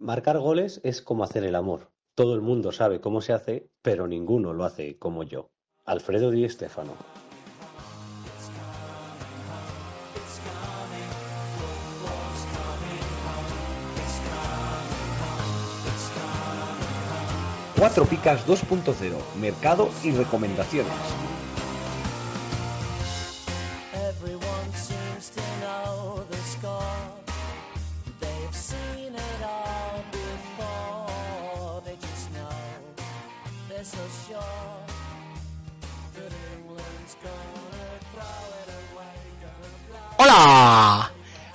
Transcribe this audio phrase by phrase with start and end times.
[0.00, 1.90] Marcar goles es como hacer el amor.
[2.14, 5.50] Todo el mundo sabe cómo se hace, pero ninguno lo hace como yo.
[5.84, 6.94] Alfredo Di Stéfano.
[17.78, 21.39] Cuatro Picas 2.0, mercado y recomendaciones.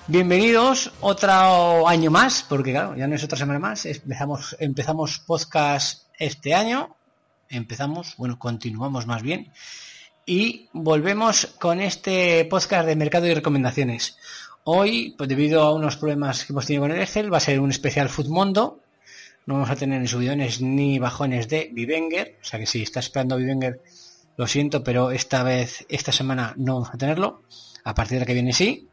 [0.08, 3.86] Bienvenidos otro año más, porque claro, ya no es otra semana más.
[3.86, 6.95] Empezamos, empezamos podcast este año,
[7.50, 9.52] empezamos, bueno, continuamos más bien
[10.26, 14.18] y volvemos con este podcast de mercado y recomendaciones.
[14.64, 17.59] Hoy, pues debido a unos problemas que hemos tenido con el Excel, va a ser
[17.59, 18.81] un especial Footmundo.
[19.45, 22.40] No vamos a tener ni subidones ni bajones de Vivenger.
[22.42, 23.81] O sea que si está esperando Vivenger,
[24.38, 27.44] lo siento, pero esta vez, esta semana no vamos a tenerlo.
[27.84, 28.90] A partir de la que viene sí.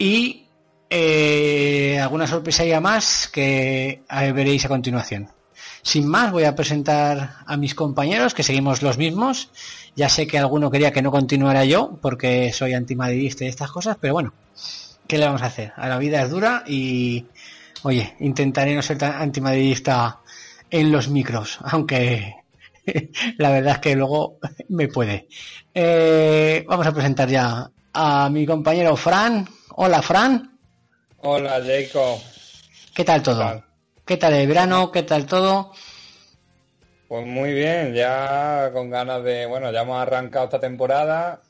[0.00, 0.46] Y
[0.88, 5.28] eh, alguna sorpresa más que eh, veréis a continuación.
[5.82, 9.50] Sin más, voy a presentar a mis compañeros, que seguimos los mismos.
[9.94, 13.98] Ya sé que alguno quería que no continuara yo, porque soy antimadridista y estas cosas,
[14.00, 14.32] pero bueno,
[15.06, 15.74] ¿qué le vamos a hacer?
[15.76, 17.26] A la vida es dura y,
[17.82, 20.20] oye, intentaré no ser tan antimadridista
[20.70, 22.36] en los micros, aunque
[23.36, 24.38] la verdad es que luego
[24.70, 25.28] me puede.
[25.74, 29.59] Eh, vamos a presentar ya a mi compañero Fran.
[29.82, 30.58] Hola, Fran.
[31.22, 32.18] Hola, Jacob.
[32.94, 33.38] ¿Qué tal todo?
[33.38, 33.64] tal?
[34.04, 34.92] ¿Qué tal el verano?
[34.92, 35.72] ¿Qué tal todo?
[37.08, 41.40] Pues muy bien, ya con ganas de, bueno, ya hemos arrancado esta temporada.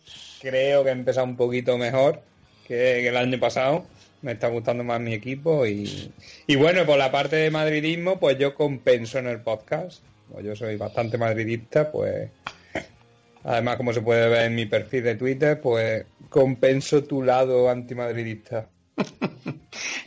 [0.41, 2.22] Creo que he empezado un poquito mejor
[2.69, 3.84] que, que el año pasado.
[4.22, 6.15] Me está gustando más mi equipo y,
[6.47, 10.05] y bueno, por la parte de madridismo, pues yo compenso en el podcast.
[10.31, 12.31] Pues yo soy bastante madridista, pues
[13.44, 18.66] además como se puede ver en mi perfil de Twitter, pues compenso tu lado antimadridista.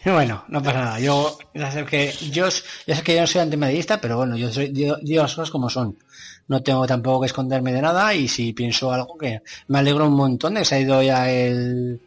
[0.06, 1.00] Bueno, no pasa nada.
[1.00, 2.50] Yo ya sé que yo,
[2.86, 5.70] ya sé que yo no soy antimadridista, pero bueno, yo soy yo, las cosas como
[5.70, 5.98] son.
[6.50, 10.16] No tengo tampoco que esconderme de nada y si pienso algo que me alegro un
[10.16, 12.02] montón de que se ha ido ya el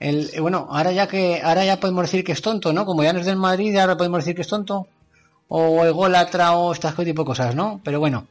[0.00, 2.86] el bueno, ahora ya que ahora ya podemos decir que es tonto, ¿no?
[2.86, 4.88] Como ya no es del Madrid, ahora podemos decir que es tonto
[5.48, 7.80] o ególatra o estas tipo de cosas, ¿no?
[7.84, 8.26] Pero bueno,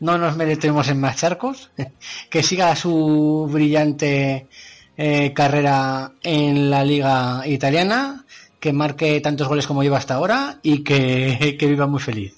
[0.00, 1.70] no nos merecemos en más charcos.
[2.30, 4.46] que siga su brillante
[4.96, 8.24] eh, carrera en la liga italiana,
[8.60, 12.34] que marque tantos goles como lleva hasta ahora y que, que viva muy feliz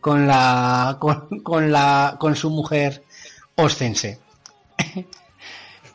[0.00, 0.98] con la
[1.42, 3.02] con, la con su mujer
[3.56, 4.18] ostense.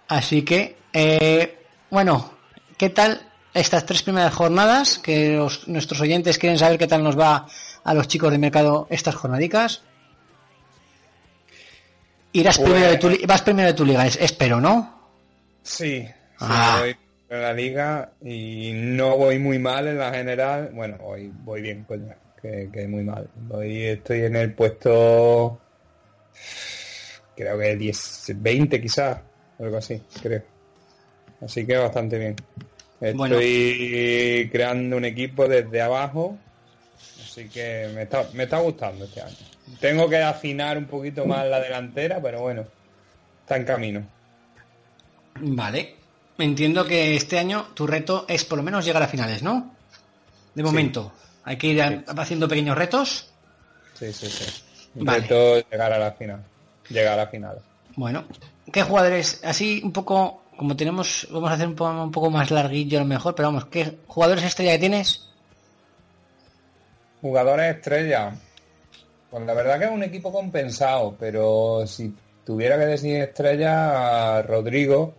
[0.07, 2.31] Así que eh, bueno,
[2.77, 3.21] ¿qué tal
[3.53, 4.99] estas tres primeras jornadas?
[4.99, 7.47] Que nuestros oyentes quieren saber qué tal nos va
[7.83, 9.81] a los chicos de mercado estas jornadicas.
[12.33, 14.95] Irás Pues- primero de tu vas primero de tu liga, es- espero, ¿no?
[15.63, 16.07] Sí, sí,
[16.39, 16.77] Ah.
[16.81, 16.95] voy
[17.29, 20.69] en la liga y no voy muy mal en la general.
[20.73, 23.29] Bueno, voy, voy bien, coño, que, que muy mal.
[23.35, 25.59] Voy, estoy en el puesto,
[27.35, 29.19] creo que 10, 20 quizás,
[29.59, 30.43] algo así, creo.
[31.41, 32.35] Así que bastante bien.
[32.99, 33.37] Estoy Bueno.
[34.51, 36.37] creando un equipo desde abajo,
[37.23, 39.35] así que me está, me está gustando este año.
[39.79, 42.65] Tengo que afinar un poquito más la delantera, pero bueno,
[43.41, 44.07] está en camino.
[45.39, 45.95] Vale.
[46.37, 49.75] Entiendo que este año tu reto es por lo menos llegar a finales, ¿no?
[50.53, 51.11] De momento.
[51.43, 53.29] Hay que ir haciendo pequeños retos.
[53.93, 54.63] Sí, sí, sí.
[54.95, 55.27] Vale.
[55.71, 56.43] Llegar a la final.
[56.89, 57.59] Llegar a la final.
[57.95, 58.25] Bueno,
[58.71, 59.41] ¿qué jugadores?
[59.43, 63.01] Así un poco, como tenemos, vamos a hacer un poco, un poco más larguillo a
[63.01, 65.27] lo mejor, pero vamos, ¿qué jugadores estrella que tienes?
[67.21, 68.35] Jugadores estrella.
[69.29, 72.13] Pues la verdad que es un equipo compensado, pero si
[72.45, 75.13] tuviera que decir estrella, Rodrigo,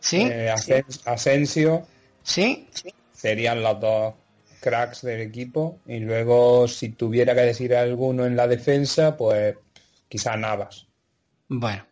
[0.00, 0.22] ¿Sí?
[0.22, 1.86] eh, Asen- Asensio,
[2.22, 2.68] ¿Sí?
[3.12, 4.14] serían los dos
[4.60, 5.78] cracks del equipo.
[5.86, 9.56] Y luego, si tuviera que decir alguno en la defensa, pues
[10.08, 10.86] quizá Navas.
[11.48, 11.84] Bueno,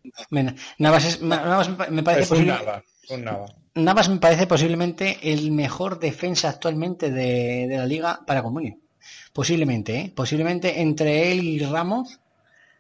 [0.78, 3.54] Navas, es- Navas me pa- me parece Es un posible- Navas, un Navas.
[3.75, 8.76] Navas me parece posiblemente el mejor defensa actualmente de, de la liga para Comunio.
[9.32, 10.12] Posiblemente, ¿eh?
[10.14, 12.19] Posiblemente entre él y Ramos,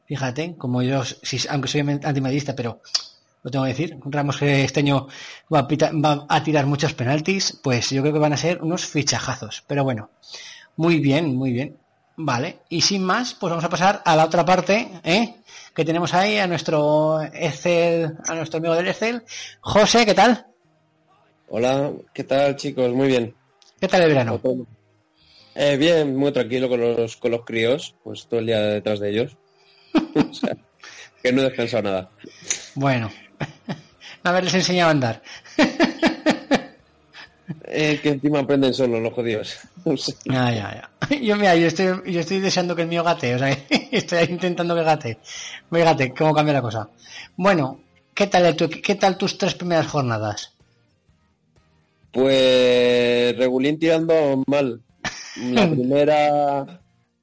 [0.06, 2.80] fíjate, como yo, si, aunque soy antimadista, pero
[3.42, 5.06] lo tengo que decir, Ramos que este año
[5.52, 8.62] va a, pita- va a tirar muchos penaltis, pues yo creo que van a ser
[8.62, 9.62] unos fichajazos.
[9.66, 10.10] Pero bueno,
[10.76, 11.76] muy bien, muy bien.
[12.20, 15.36] Vale, y sin más, pues vamos a pasar a la otra parte, ¿eh?
[15.72, 19.22] Que tenemos ahí a nuestro Excel, a nuestro amigo del Excel.
[19.60, 20.44] José, ¿qué tal?
[21.48, 22.92] Hola, ¿qué tal chicos?
[22.92, 23.34] Muy bien.
[23.80, 24.40] ¿Qué tal el verano?
[25.60, 29.10] Eh, bien, muy tranquilo con los, con los críos, pues todo el día detrás de
[29.10, 29.36] ellos.
[30.14, 30.56] O sea,
[31.20, 32.10] que no he descansado nada.
[32.76, 33.10] Bueno,
[34.22, 35.22] haberles enseñado a andar.
[37.70, 39.58] Eh, que encima aprenden solo los jodidos.
[39.96, 41.16] Sea, Ya, ya, ya.
[41.18, 43.50] Yo, mira, yo estoy, yo estoy deseando que el mío gate, o sea,
[43.90, 45.18] estoy intentando que gate.
[45.70, 46.88] Fíjate cómo cambia la cosa.
[47.36, 47.80] Bueno,
[48.14, 50.54] ¿qué tal, tu- qué tal tus tres primeras jornadas?
[52.12, 54.82] Pues regulín tirando mal.
[55.40, 56.80] La primera,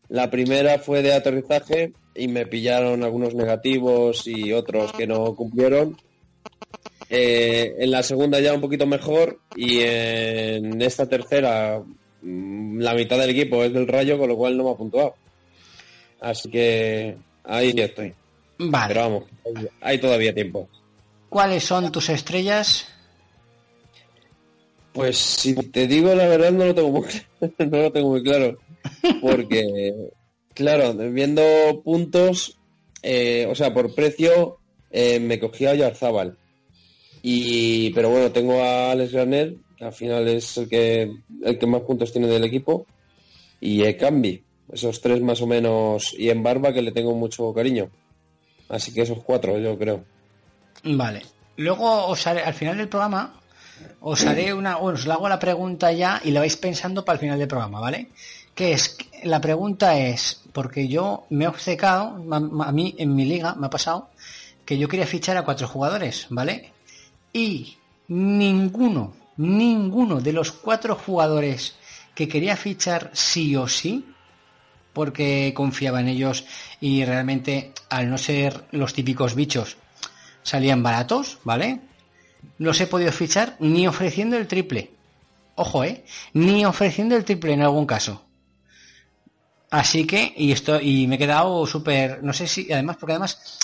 [0.09, 5.97] la primera fue de aterrizaje y me pillaron algunos negativos y otros que no cumplieron.
[7.09, 11.83] Eh, en la segunda ya un poquito mejor y en esta tercera
[12.21, 15.15] mm, la mitad del equipo es del Rayo, con lo cual no me ha puntuado.
[16.21, 18.13] Así que ahí estoy.
[18.57, 18.94] Vale.
[18.94, 19.23] Pero vamos,
[19.81, 20.69] hay todavía tiempo.
[21.29, 22.88] ¿Cuáles son tus estrellas?
[24.95, 27.03] Pues si te digo la verdad no lo tengo muy,
[27.59, 28.57] no lo tengo muy claro.
[29.21, 29.94] Porque,
[30.53, 31.44] claro, viendo
[31.83, 32.57] puntos,
[33.03, 34.57] eh, o sea, por precio,
[34.89, 36.38] eh, me cogí a Yarzábal.
[37.21, 41.12] Y, pero bueno, tengo a Alex Graner, que al final es el que,
[41.44, 42.86] el que más puntos tiene del equipo.
[43.59, 46.15] Y Ekambi, esos tres más o menos.
[46.18, 47.89] Y en Barba, que le tengo mucho cariño.
[48.69, 50.06] Así que esos cuatro, yo creo.
[50.83, 51.24] Vale.
[51.57, 53.41] Luego os haré, al final del programa,
[54.01, 57.19] os haré una, os la hago la pregunta ya y la vais pensando para el
[57.22, 58.10] final del programa, ¿vale?
[58.54, 63.56] Que es, la pregunta es, porque yo me he obcecado, a mí en mi liga
[63.56, 64.10] me ha pasado
[64.66, 66.72] que yo quería fichar a cuatro jugadores, ¿vale?
[67.33, 67.77] Y
[68.07, 71.75] ninguno, ninguno de los cuatro jugadores
[72.13, 74.06] que quería fichar sí o sí,
[74.94, 76.45] porque confiaba en ellos
[76.80, 79.77] y realmente al no ser los típicos bichos
[80.42, 81.81] salían baratos, ¿vale?
[82.57, 84.92] Los he podido fichar ni ofreciendo el triple.
[85.56, 86.03] Ojo, ¿eh?
[86.33, 88.25] Ni ofreciendo el triple en algún caso.
[89.71, 93.59] Así que, y esto, y me he quedado súper, no sé si, además, porque además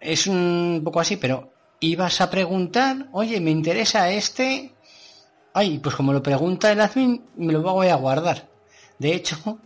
[0.00, 4.72] es un poco así, pero ibas a preguntar, oye, me interesa este.
[5.52, 8.48] Ay, pues como lo pregunta el admin, me lo voy a guardar.
[8.98, 9.36] De hecho,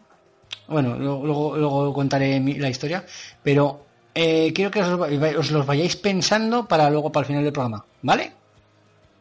[0.68, 3.04] bueno, luego, luego, contaré la historia,
[3.42, 3.84] pero
[4.14, 7.84] eh, quiero que os, os los vayáis pensando para luego, para el final del programa,
[8.02, 8.32] ¿vale?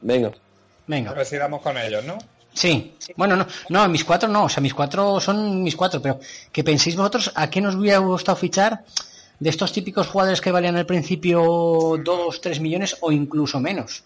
[0.03, 0.27] Venga.
[0.29, 0.31] A
[0.87, 1.13] Venga.
[1.13, 2.17] ver si damos con ellos, ¿no?
[2.53, 2.93] Sí.
[3.15, 6.19] Bueno, no, no, mis cuatro no, o sea, mis cuatro son mis cuatro, pero
[6.51, 8.83] que penséis vosotros a qué nos hubiera gustado fichar
[9.39, 11.41] de estos típicos jugadores que valían al principio
[12.03, 14.03] 2, 3 millones o incluso menos.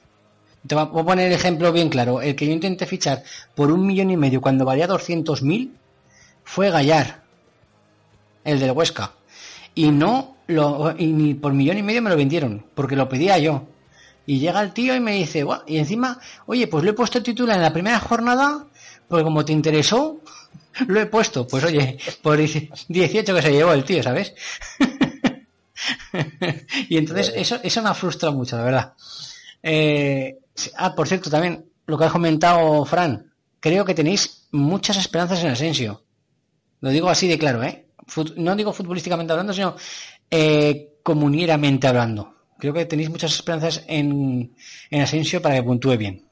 [0.66, 2.22] Te va- voy a poner el ejemplo bien claro.
[2.22, 3.22] El que yo intenté fichar
[3.54, 5.72] por un millón y medio cuando valía 200.000
[6.44, 7.22] fue Gallar,
[8.46, 9.12] el del Huesca.
[9.76, 13.38] Y no lo, y ni por millón y medio me lo vendieron, porque lo pedía
[13.38, 13.64] yo.
[14.28, 17.24] Y llega el tío y me dice, "Buah", y encima, oye, pues lo he puesto
[17.24, 18.68] titular en la primera jornada,
[19.08, 20.22] porque como te interesó,
[20.88, 21.48] lo he puesto.
[21.48, 24.34] Pues oye, por 18 que se llevó el tío, ¿sabes?
[26.90, 28.94] y entonces eso, eso me ha frustrado mucho, la verdad.
[29.64, 30.38] Eh,
[30.78, 35.52] ah, por cierto, también lo que has comentado, Fran, creo que tenéis muchas esperanzas en
[35.52, 36.04] Asensio.
[36.82, 37.88] Lo digo así de claro, ¿eh?
[38.08, 39.76] Fut- no digo futbolísticamente hablando, sino
[40.32, 42.36] eh, comunieramente hablando.
[42.59, 44.54] Creo que tenéis muchas esperanzas en,
[44.89, 46.27] en Asensio para que puntúe bien.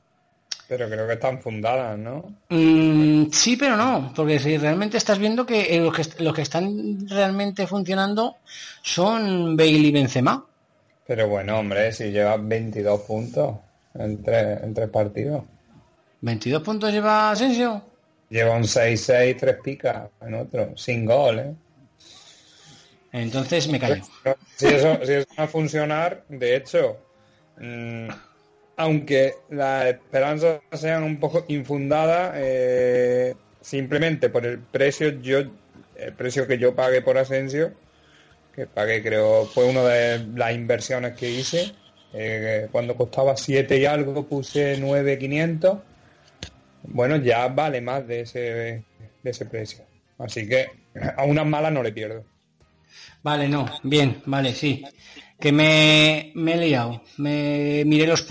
[0.68, 2.36] Pero creo que están fundadas, ¿no?
[2.50, 6.42] Mm, sí, pero no, porque si realmente estás viendo que eh, los que, los que
[6.42, 8.38] están realmente funcionando
[8.82, 10.44] son Bale y Benzema.
[11.05, 13.58] Pero bueno, hombre, si llevas 22 puntos
[13.94, 15.44] en tres, en tres partidos.
[16.22, 17.84] 22 puntos lleva Asensio.
[18.29, 21.53] Lleva un 6-6, tres picas en otro, sin gol, ¿eh?
[23.15, 24.03] Entonces me callo.
[24.57, 25.00] Si eso,
[25.39, 26.98] va a funcionar, de hecho,
[27.57, 28.10] mm,
[28.75, 35.39] aunque las esperanzas sean un poco infundadas, eh, simplemente por el precio, yo,
[35.95, 37.72] el precio que yo pagué por Asensio,
[38.53, 41.74] que pagué creo, fue una de las inversiones que hice,
[42.12, 45.79] eh, cuando costaba 7 y algo puse 9.500,
[46.84, 48.84] bueno, ya vale más de ese, de
[49.24, 49.86] ese precio.
[50.17, 50.67] Así que
[51.15, 52.35] a unas malas no le pierdo.
[53.24, 54.84] Vale, no, bien, vale, sí.
[55.40, 57.02] Que me, me he liado.
[57.18, 58.25] Me miré los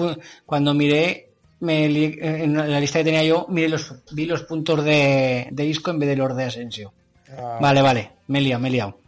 [0.47, 1.30] cuando miré
[1.61, 5.66] me li- en la lista que tenía yo, miré los vi los puntos de, de
[5.66, 6.92] Isco en vez de los de Asensio.
[7.28, 9.00] Ah, Vale, vale, me he liado, me he liado.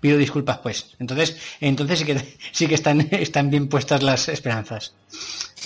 [0.00, 0.96] Pido disculpas pues.
[0.98, 4.94] Entonces, entonces sí que sí que están están bien puestas las esperanzas.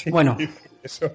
[0.07, 0.37] Bueno,
[0.83, 1.13] Eso.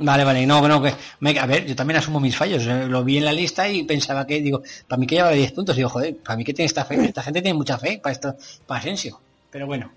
[0.00, 3.04] Vale, vale, no, no, que, me- a ver, yo también asumo mis fallos, eh, lo
[3.04, 5.88] vi en la lista y pensaba que, digo, para mí que llevaba 10 puntos, digo,
[5.88, 8.34] joder, para mí que tiene esta fe, esta gente tiene mucha fe para esto,
[8.66, 9.20] para Asensio,
[9.50, 9.90] pero bueno.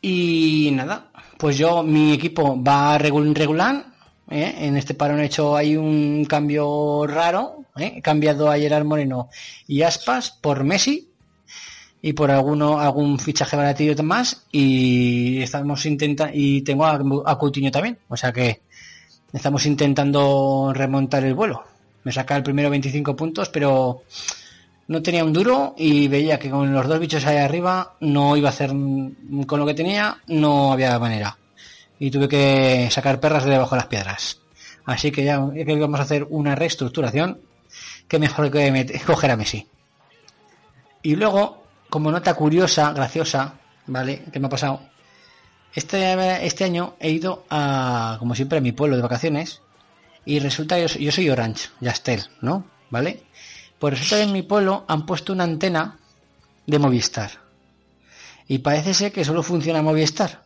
[0.00, 3.84] Y nada, pues yo, mi equipo va regular, regular,
[4.30, 4.54] ¿eh?
[4.60, 7.94] en este parón he hecho ahí un cambio raro, ¿eh?
[7.96, 9.28] He cambiado a Gerard Moreno
[9.68, 11.08] y Aspas por Messi
[12.02, 17.70] y por alguno algún fichaje baratillo más y estamos intentando y tengo a, a Coutinho
[17.70, 18.60] también, o sea que
[19.32, 21.64] estamos intentando remontar el vuelo.
[22.04, 24.02] Me saca el primero 25 puntos, pero
[24.88, 28.48] no tenía un duro y veía que con los dos bichos ahí arriba no iba
[28.48, 31.38] a hacer con lo que tenía, no había manera.
[32.00, 34.40] Y tuve que sacar perras de debajo de las piedras.
[34.84, 37.38] Así que ya que vamos a hacer una reestructuración,
[38.08, 39.66] que mejor que coger a Messi.
[41.04, 41.61] Y luego,
[41.92, 43.52] como nota curiosa, graciosa,
[43.86, 44.24] ¿vale?
[44.32, 44.80] ¿Qué me ha pasado?
[45.74, 49.60] Este, este año he ido a, como siempre, a mi pueblo de vacaciones
[50.24, 52.64] y resulta que yo, soy- Orange, Yastel, ¿no?
[52.88, 53.24] ¿Vale?
[53.78, 55.98] Pues resulta que en mi pueblo han puesto una antena
[56.66, 57.30] de Movistar.
[58.48, 60.44] Y parece ser que solo funciona Movistar.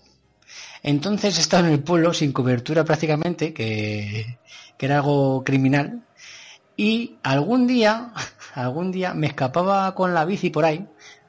[0.82, 4.38] Entonces he estado en el pueblo sin cobertura prácticamente, que,
[4.76, 6.02] que era algo criminal.
[6.76, 8.12] Y algún día,
[8.54, 10.84] algún día me escapaba con la bici por ahí,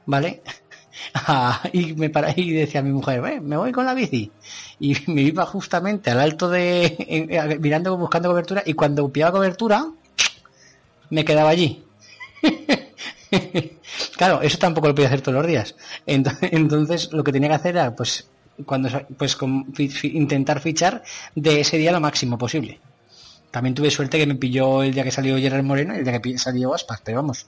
[0.08, 0.42] ¿vale?
[1.14, 4.32] Ah, y me para y decía a mi mujer, "Eh, me voy con la bici.
[4.80, 9.86] Y me iba justamente al alto de, mirando, buscando cobertura, y cuando pillaba cobertura,
[11.10, 11.84] me quedaba allí.
[14.16, 15.74] claro, eso tampoco lo podía hacer todos los días.
[16.06, 18.26] Ento- Entonces, lo que tenía que hacer era, pues,
[18.66, 19.72] cuando pues con-
[20.02, 21.02] intentar fichar
[21.34, 22.80] de ese día lo máximo posible.
[23.50, 26.20] También tuve suerte que me pilló el día que salió Gerard Moreno y el día
[26.20, 27.46] que salió Aspas, pero vamos,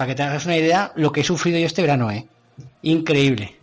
[0.00, 2.26] para que te hagas una idea, lo que he sufrido yo este verano, ¿eh?
[2.80, 3.54] Increíble.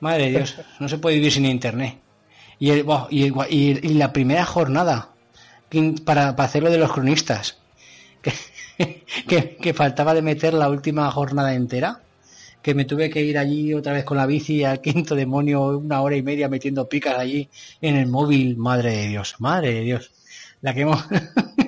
[0.00, 1.96] Madre de Dios, no se puede vivir sin internet.
[2.58, 5.10] Y, el, y, el- y- y la primera jornada
[6.04, 7.58] para, para hacerlo de los cronistas,
[8.78, 12.00] que, que, que faltaba de meter la última jornada entera,
[12.60, 16.00] que me tuve que ir allí otra vez con la bici al quinto demonio una
[16.00, 17.48] hora y media metiendo picas allí
[17.80, 18.56] en el móvil.
[18.56, 20.10] Madre de Dios, madre de Dios.
[20.62, 21.04] La que hemos...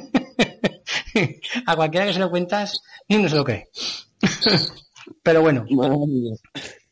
[1.66, 3.68] A cualquiera que se lo cuentas, ni no se lo cree.
[5.22, 5.64] Pero bueno.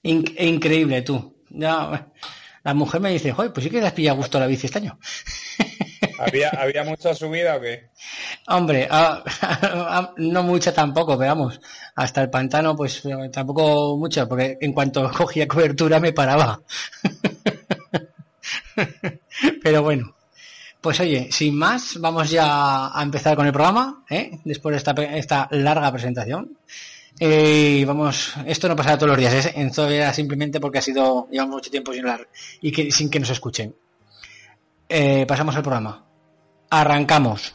[0.02, 1.34] In- increíble tú.
[1.50, 2.08] Ya,
[2.62, 4.66] la mujer me dice, joder, pues sí que le has pillado gusto a la bici
[4.66, 4.98] este año.
[6.18, 7.90] ¿Había, ¿Había mucha subida o qué?
[8.48, 11.60] Hombre, ah, ah, no mucha tampoco, pero vamos,
[11.96, 16.60] hasta el pantano pues eh, tampoco mucho, porque en cuanto cogía cobertura me paraba.
[19.62, 20.14] Pero bueno,
[20.84, 24.38] pues oye, sin más, vamos ya a empezar con el programa, ¿eh?
[24.44, 26.58] después de esta, larga presentación.
[27.18, 29.54] Eh, vamos, esto no pasará todos los días, ¿eh?
[29.56, 32.28] esto era simplemente porque ha sido, llevamos mucho tiempo sin hablar
[32.60, 33.74] y sin que nos escuchen.
[34.86, 36.04] Eh, pasamos al programa.
[36.68, 37.54] Arrancamos.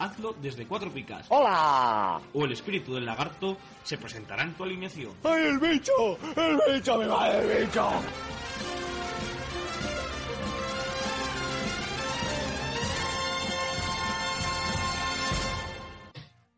[0.00, 1.26] hazlo desde Cuatro Picas.
[1.28, 2.20] ¡Hola!
[2.32, 5.12] O el espíritu del lagarto se presentará en tu alineación.
[5.22, 5.92] ¡Ay, el bicho!
[6.36, 7.90] ¡El bicho me va el bicho!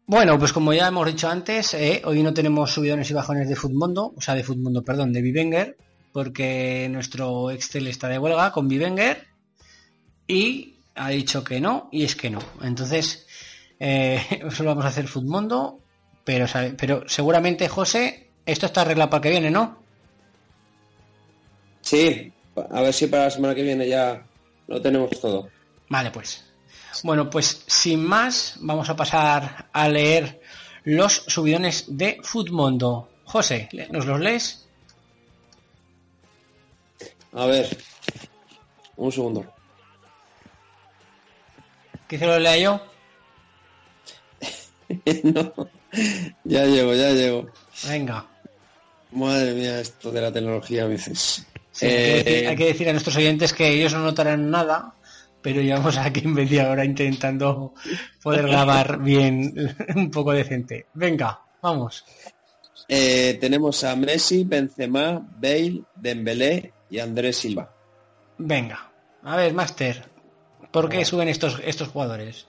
[0.06, 3.56] Bueno, pues como ya hemos dicho antes, eh, hoy no tenemos subidones y bajones de
[3.56, 5.76] Futmundo, o sea, de Futmundo, perdón, de Vivenger,
[6.12, 9.26] porque nuestro Excel está de huelga con Vivenger
[10.28, 12.40] y ha dicho que no, y es que no.
[12.60, 13.26] Entonces,
[13.84, 15.80] eh, solo vamos a hacer Futmundo,
[16.22, 16.46] pero,
[16.78, 19.82] pero seguramente, José, esto está arreglado para que viene, ¿no?
[21.80, 22.32] Sí,
[22.70, 24.22] a ver si para la semana que viene ya
[24.68, 25.48] lo tenemos todo.
[25.88, 26.44] Vale, pues.
[27.02, 30.40] Bueno, pues sin más, vamos a pasar a leer
[30.84, 33.08] los subidones de Futmundo.
[33.24, 34.68] José, ¿nos los lees?
[37.32, 37.76] A ver,
[38.96, 39.44] un segundo.
[42.06, 42.91] ¿Que se lo lea yo?
[45.24, 45.52] no,
[46.44, 47.46] ya llego, ya llego.
[47.88, 48.26] Venga.
[49.12, 51.46] Madre mía, esto de la tecnología a veces.
[51.70, 54.50] Sí, hay, que Eh, decir, hay que decir a nuestros oyentes que ellos no notarán
[54.50, 54.94] nada,
[55.42, 57.74] pero llevamos aquí media hora intentando
[58.22, 59.52] poder grabar bien,
[59.96, 60.86] un poco decente.
[60.94, 62.04] Venga, vamos.
[62.88, 67.70] eh, tenemos a Messi, Benzema, Bale, Dembélé y Andrés Silva.
[68.38, 68.90] Venga.
[69.24, 70.08] A ver, Master,
[70.70, 72.46] ¿por qué suben estos, estos jugadores?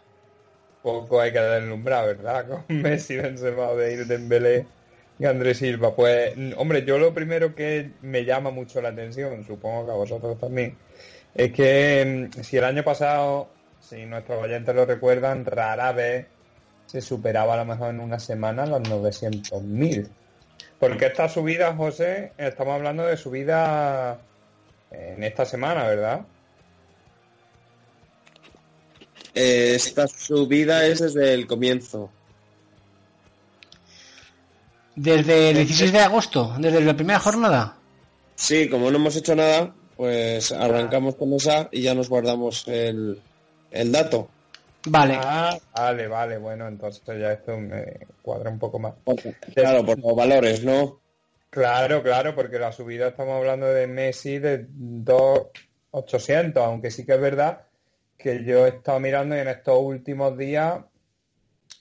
[0.83, 2.47] Poco hay que deslumbrar, ¿verdad?
[2.67, 4.65] Con Messi, Benzema, Bale, Dembélé.
[5.19, 9.85] Y Andrés Silva, pues, hombre, yo lo primero que me llama mucho la atención, supongo
[9.85, 10.75] que a vosotros también,
[11.35, 13.47] es que mm, si el año pasado,
[13.79, 16.25] si nuestros oyentes lo recuerdan, rara vez
[16.87, 20.09] se superaba a lo mejor en una semana los 900.000.
[20.79, 24.19] Porque esta subida, José, estamos hablando de subida
[24.91, 26.25] en esta semana, ¿verdad?
[29.35, 32.09] Eh, esta subida es desde el comienzo.
[34.95, 37.77] Desde el 16 de agosto, desde la primera jornada.
[38.35, 43.19] Sí, como no hemos hecho nada, pues arrancamos con esa y ya nos guardamos el,
[43.71, 44.29] el dato.
[44.85, 45.17] Vale.
[45.19, 48.93] Ah, vale, vale, bueno, entonces ya esto me cuadra un poco más.
[49.55, 50.99] Claro, por los valores, ¿no?
[51.49, 57.21] Claro, claro, porque la subida estamos hablando de Messi de 2.800, aunque sí que es
[57.21, 57.61] verdad
[58.17, 60.79] que yo he estado mirando y en estos últimos días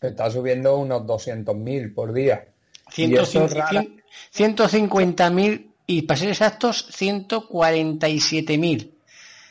[0.01, 2.47] está subiendo unos 200.000 por día.
[2.97, 3.85] Y eso es rara-
[4.33, 8.79] 150.000 y para ser exactos, 147.000.
[8.83, 8.91] Ya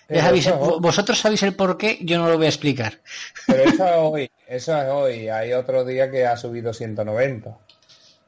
[0.08, 3.00] Pero sabéis, eso- vo- vosotros sabéis el por qué, yo no lo voy a explicar.
[3.48, 5.30] Pero eso es hoy, eso es hoy.
[5.30, 7.58] Hay otro día que ha subido 190.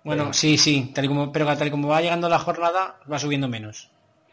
[0.06, 3.20] Bueno, sí, sí, tal y como, pero tal y como va llegando la jornada, va
[3.20, 3.90] subiendo menos.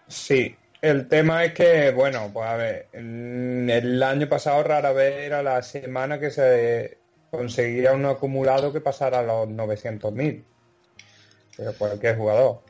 [0.08, 5.42] Sí, el tema es que, bueno, pues a ver, el año pasado rara vez era
[5.42, 6.98] la semana que se
[7.30, 10.44] conseguía un acumulado que pasara a los 900.000.
[11.56, 12.60] Pero cualquier jugador.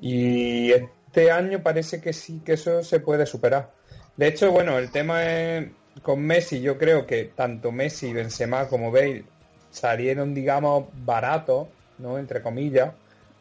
[0.00, 3.72] Y este año parece que sí que eso se puede superar.
[4.16, 5.68] De hecho, bueno, el tema es
[6.02, 9.24] con Messi, yo creo que tanto Messi, Benzema como Bale
[9.70, 11.68] salieron, digamos, baratos,
[11.98, 12.18] ¿no?
[12.18, 12.92] Entre comillas,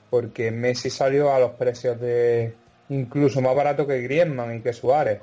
[0.10, 2.54] porque Messi salió a los precios de
[2.90, 5.20] incluso más barato que Griezmann y que Suárez.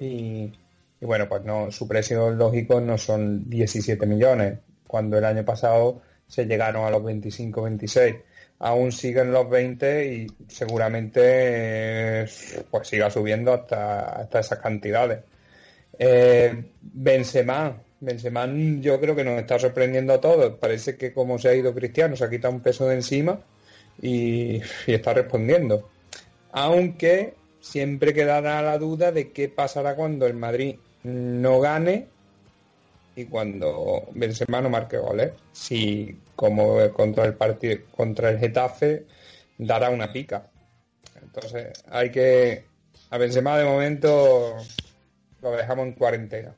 [0.00, 0.52] Y,
[1.00, 6.46] bueno, pues no, su precio lógico no son 17 millones, cuando el año pasado se
[6.46, 8.16] llegaron a los 25, 26.
[8.60, 12.26] Aún siguen los 20 y seguramente eh,
[12.70, 15.20] pues siga subiendo hasta, hasta esas cantidades.
[15.98, 18.46] Eh, Benzema, Benzema
[18.80, 20.58] yo creo que nos está sorprendiendo a todos.
[20.58, 23.40] Parece que como se ha ido Cristiano, se ha quitado un peso de encima
[24.02, 25.88] y, y está respondiendo.
[26.60, 32.08] Aunque siempre quedará la duda de qué pasará cuando el Madrid no gane
[33.14, 35.34] y cuando Benzema no marque goles.
[35.52, 39.06] Si como contra el partido contra el Getafe
[39.56, 40.50] dará una pica.
[41.22, 42.64] Entonces hay que
[43.10, 44.56] a Benzema de momento
[45.40, 46.56] lo dejamos en cuarentena.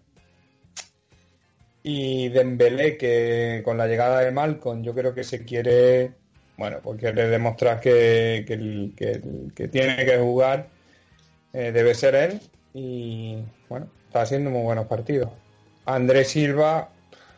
[1.82, 6.19] Y Dembélé que con la llegada de Malcolm yo creo que se quiere
[6.60, 10.68] bueno, pues quiere demostrar que, que, tiene que jugar
[11.54, 12.38] eh, debe ser él
[12.74, 13.38] y
[13.70, 15.30] bueno, está haciendo muy buenos partidos.
[15.86, 16.90] Andrés Silva,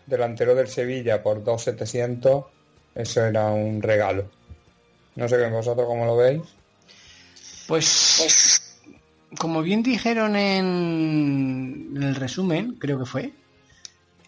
[0.07, 2.47] delantero del Sevilla por 2.700,
[2.97, 4.29] eso era un regalo.
[5.15, 6.43] No sé vosotros cómo lo veis.
[7.69, 8.81] Pues,
[9.39, 13.33] como bien dijeron en, en el resumen, creo que fue,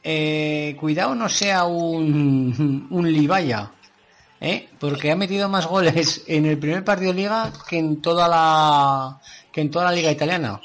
[0.05, 3.73] eh, cuidado no sea un, un Libaya,
[4.41, 4.69] ¿eh?
[4.79, 9.21] porque ha metido más goles en el primer partido de liga que en toda la
[9.53, 10.61] que en toda la liga italiana.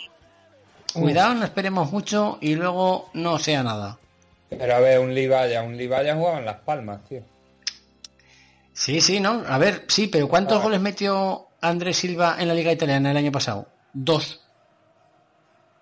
[0.93, 3.97] Cuidado, no esperemos mucho y luego no sea nada.
[4.49, 7.21] Pero a ver, un Libaya, un Libaya jugaba en Las Palmas, tío.
[8.73, 9.43] Sí, sí, ¿no?
[9.47, 10.63] A ver, sí, pero ¿cuántos Ah.
[10.63, 13.67] goles metió Andrés Silva en la liga italiana el año pasado?
[13.93, 14.41] Dos.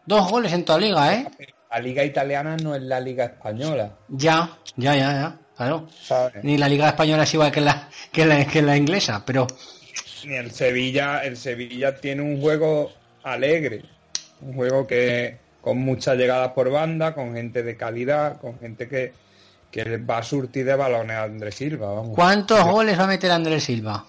[0.06, 1.28] Dos goles en toda liga, ¿eh?
[1.72, 5.88] La liga italiana no es la liga española, Ya, ya, ya, ya, claro.
[6.44, 9.48] Ni la liga española es igual que la, que la, que la inglesa, pero
[10.26, 12.92] Ni el Sevilla, el Sevilla tiene un juego
[13.24, 13.84] alegre,
[14.42, 19.14] un juego que con muchas llegadas por banda, con gente de calidad, con gente que,
[19.72, 22.16] que va a surtir de balones a Andrés Silva, vamos.
[22.16, 24.06] ¿cuántos goles va a meter Andrés Silva?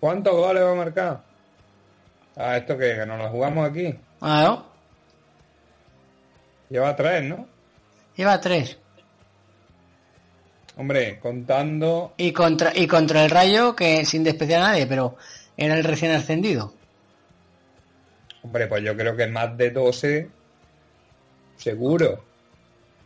[0.00, 1.20] ¿Cuántos goles va a marcar?
[2.36, 3.94] Ah, esto que, que nos lo jugamos aquí.
[4.18, 4.64] Claro,
[6.70, 7.46] Lleva tres, ¿no?
[8.16, 8.78] lleva tres.
[10.80, 15.14] Hombre, contando, Y contra, y contra el Rayo, que sin despreciar a nadie, pero
[15.54, 16.72] era el recién ascendido.
[18.42, 20.30] hombre, pues yo creo que más de 12,
[21.58, 22.24] seguro.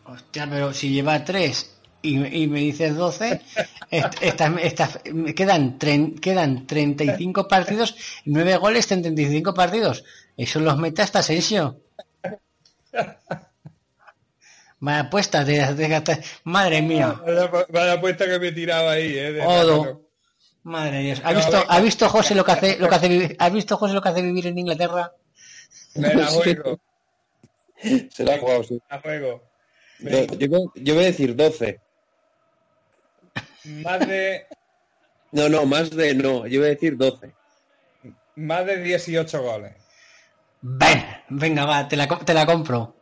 [0.04, 3.40] Hostia, pero si lleva tres y, y me dices 12,
[3.90, 5.00] est- esta- esta-
[5.34, 10.04] quedan, tren- quedan 35 partidos, 9 goles en 35 partidos.
[10.36, 11.80] Eso los mete hasta Asensio.
[14.84, 17.18] Vaya apuesta, de, de gastar- madre mía.
[17.24, 19.40] Vaya, vaya apuesta que me tiraba ahí, ¿eh?
[19.42, 20.02] Odo.
[20.64, 21.22] Madre Dios.
[21.24, 23.94] ¿Ha visto, ¿ha visto José lo que hace, lo que hace vivir, ¿ha visto José
[23.94, 25.12] lo que hace vivir en Inglaterra?
[25.94, 26.80] Me la juego,
[28.10, 28.74] Se la ha jugado, sí.
[28.74, 29.42] me la juego.
[30.00, 31.80] Yo, yo voy- yo voy a decir 12.
[33.64, 34.46] Más de,
[35.32, 36.46] No, no, más de no.
[36.46, 37.32] Yo iba a decir 12.
[38.36, 39.72] Más de 18 goles.
[40.60, 42.96] Ven, venga, va, te la, te la compro.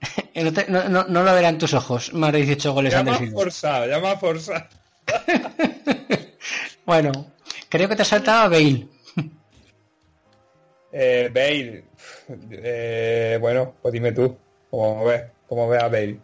[0.34, 3.32] No, te- no- no- no lo verán tus ojos, más de 18 goles Ya sido.
[3.32, 4.64] forzado, ya más forzado.
[6.86, 7.12] Bueno,
[7.68, 8.86] creo que te ha saltado a Bale.
[10.92, 11.84] Eh, Bale.
[12.50, 14.34] Eh, bueno, pues dime tú.
[14.70, 15.22] ¿Cómo ves?
[15.46, 16.18] ¿Cómo ves a Bale?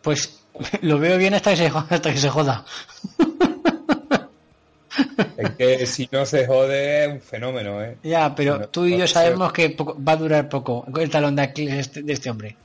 [0.00, 0.40] Pues
[0.82, 2.64] lo veo bien hasta que se, hasta que se joda.
[5.36, 7.96] Es que si no se jode es un fenómeno, ¿eh?
[8.04, 11.42] Ya, pero tú y yo sabemos que poco- va a durar poco el talón de
[11.42, 12.56] Aquiles este- de este hombre.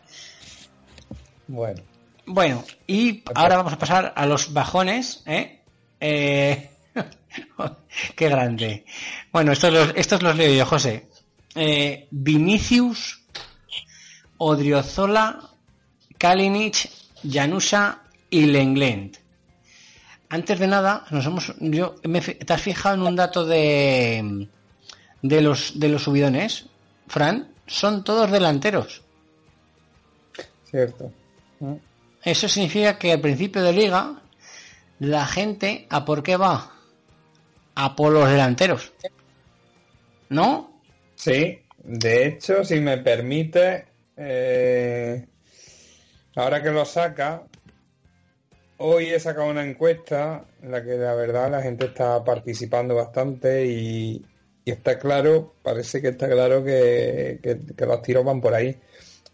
[1.50, 1.82] Bueno.
[2.28, 5.62] Bueno, y ahora vamos a pasar a los bajones, ¿eh?
[6.00, 6.70] Eh,
[8.16, 8.86] Qué grande.
[9.32, 11.08] Bueno, estos los, estos los leo yo, José.
[11.56, 13.24] Eh, Vinicius,
[14.38, 15.40] Odriozola,
[16.20, 16.88] Kalinic,
[17.28, 19.20] Janusa y Lenglet.
[20.30, 24.48] Antes de nada, nos hemos, yo, me, ¿te has fijado en un dato de,
[25.24, 26.68] de los, de los subidones?
[27.08, 29.02] Fran, son todos delanteros.
[30.70, 31.12] Cierto.
[32.24, 34.22] Eso significa que al principio de liga
[35.00, 36.74] la gente a por qué va?
[37.76, 38.92] A por los delanteros.
[40.30, 40.82] ¿No?
[41.16, 43.86] Sí, de hecho, si me permite,
[44.18, 45.26] eh,
[46.36, 47.44] ahora que lo saca,
[48.78, 53.66] hoy he sacado una encuesta en la que la verdad la gente está participando bastante
[53.66, 54.24] y,
[54.66, 57.40] está claro, parece que está claro que-
[57.76, 58.78] que los tiros van por ahí,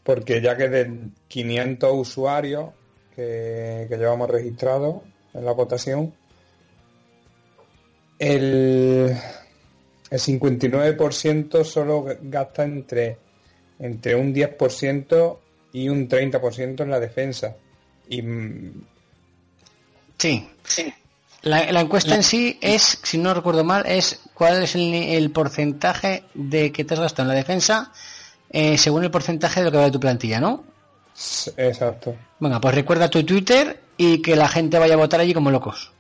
[0.05, 2.69] porque ya que de 500 usuarios
[3.15, 5.01] que, que llevamos registrados
[5.33, 6.13] en la votación,
[8.19, 9.17] el,
[10.11, 13.17] el 59% solo gasta entre,
[13.79, 15.37] entre un 10%
[15.73, 17.55] y un 30% en la defensa.
[18.07, 18.85] Y mm,
[20.19, 20.47] Sí.
[21.41, 25.31] La, la encuesta en sí es, si no recuerdo mal, es cuál es el, el
[25.31, 27.91] porcentaje de que te has gastado en la defensa
[28.49, 30.63] eh, según el porcentaje de lo que va de tu plantilla, ¿no?
[31.57, 32.15] exacto.
[32.39, 35.91] Venga, pues recuerda tu Twitter y que la gente vaya a votar allí como locos.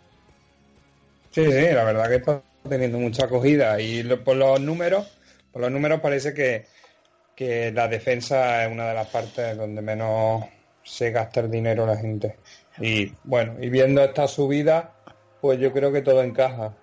[1.31, 5.05] Sí, sí, la verdad que está teniendo mucha acogida y lo- por los números,
[5.51, 6.65] por los números parece que,
[7.35, 10.43] que la defensa es una de las partes donde menos
[10.83, 12.37] se gasta el dinero la gente.
[12.79, 14.91] Y bueno, y viendo esta subida,
[15.41, 16.73] pues yo creo que todo encaja.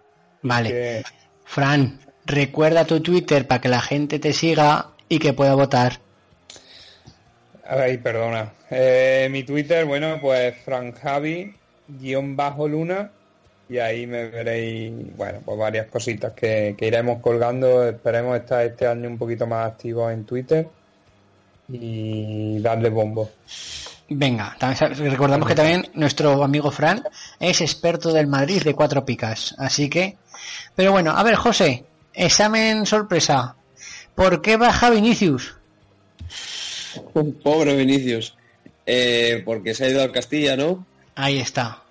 [0.42, 0.70] Vale.
[0.70, 1.02] Que-
[1.44, 5.98] Fran, recuerda tu Twitter para que la gente te siga y que pueda votar.
[7.68, 8.50] Ay, perdona.
[8.70, 11.54] Eh, mi Twitter, bueno, pues franjavi
[11.86, 13.10] guion bajo luna
[13.68, 17.86] y ahí me veréis, bueno, pues varias cositas que, que iremos colgando.
[17.86, 20.66] Esperemos estar este año un poquito más activos en Twitter
[21.68, 23.28] y darle bombo.
[24.08, 24.56] Venga,
[24.96, 27.04] recordamos que también nuestro amigo Fran
[27.38, 30.16] es experto del Madrid de cuatro picas, así que...
[30.74, 33.56] Pero bueno, a ver, José, examen sorpresa.
[34.14, 35.54] ¿Por qué baja Vinicius?
[37.42, 38.36] Pobre Vinicius.
[38.86, 40.84] Eh, porque se ha ido al Castilla, ¿no?
[41.14, 41.82] Ahí está.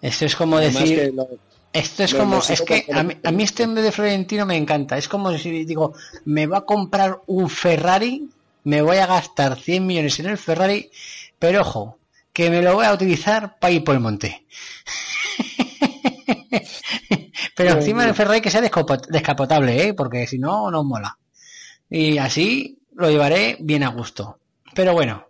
[0.00, 1.12] Esto es como Además decir...
[1.14, 1.28] lo-
[1.72, 4.96] Esto es como, es que a mí, a mí este hombre de Florentino me encanta.
[4.96, 8.28] Es como si digo, me va a comprar un Ferrari,
[8.64, 10.90] me voy a gastar 100 millones en el Ferrari,
[11.38, 11.98] pero ojo,
[12.32, 14.44] que me lo voy a utilizar para ir por el monte.
[17.58, 19.94] pero encima del Ferrari que sea descapo- descapotable, ¿eh?
[19.94, 21.18] porque si no, no mola.
[21.90, 24.38] Y así lo llevaré bien a gusto.
[24.74, 25.26] Pero bueno,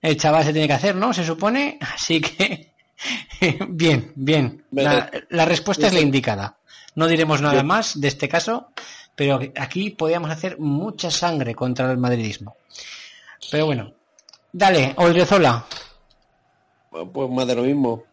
[0.00, 1.12] el chaval se tiene que hacer, ¿no?
[1.12, 2.72] Se supone, así que
[3.68, 4.64] bien, bien.
[4.70, 6.58] La, la respuesta es la indicada.
[6.94, 8.68] No diremos nada más de este caso,
[9.16, 12.56] pero aquí podíamos hacer mucha sangre contra el madridismo.
[13.50, 13.92] Pero bueno,
[14.52, 15.64] dale, Odriozola.
[16.90, 18.04] Pues más de lo mismo.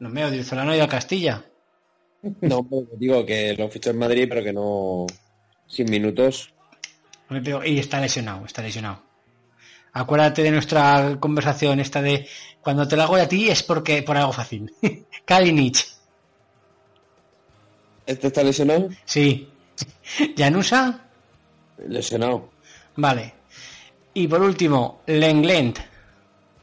[0.00, 1.44] No me Odriozola no ha ido a Castilla.
[2.40, 5.06] No, digo que lo fichó en Madrid, pero que no
[5.66, 6.52] sin minutos.
[7.64, 9.02] Y está lesionado, está lesionado.
[9.92, 12.26] Acuérdate de nuestra conversación esta de
[12.62, 14.72] cuando te la hago a ti es porque por algo fácil.
[15.24, 15.84] Kalinic,
[18.06, 18.88] ¿Este está lesionado?
[19.04, 19.48] sí.
[20.36, 21.00] Janusa,
[21.88, 22.50] Lesionado.
[22.96, 23.34] vale.
[24.14, 25.78] Y por último, Lenglet.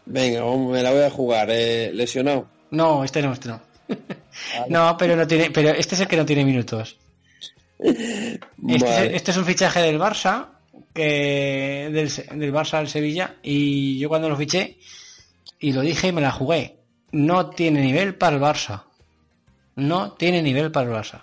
[0.06, 1.48] Venga, me la voy a jugar.
[1.52, 2.48] Eh, lesionado.
[2.72, 3.60] No, este no, este no.
[4.70, 6.98] No, pero no tiene, pero este es el que no tiene minutos.
[7.78, 10.48] Este, es, este es un fichaje del Barça,
[10.94, 14.78] que del, Se- del Barça al Sevilla, y yo cuando lo fiché
[15.60, 16.76] y lo dije y me la jugué.
[17.12, 18.84] No tiene nivel para el Barça.
[19.76, 21.22] No tiene nivel para el Barça.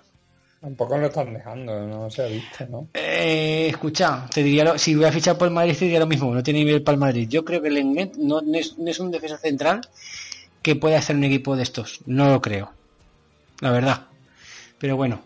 [0.59, 2.87] Tampoco lo están dejando, no se ha visto, ¿no?
[2.93, 6.07] Eh, escucha, te diría lo- si voy a fichar por el Madrid te diría lo
[6.07, 7.27] mismo, no tiene nivel para el Madrid.
[7.29, 9.81] Yo creo que el Lenglet no, no es, no es un defensa central
[10.67, 12.01] que puede hacer un equipo de estos.
[12.07, 12.73] No lo creo.
[13.61, 14.07] La verdad.
[14.77, 15.21] Pero bueno.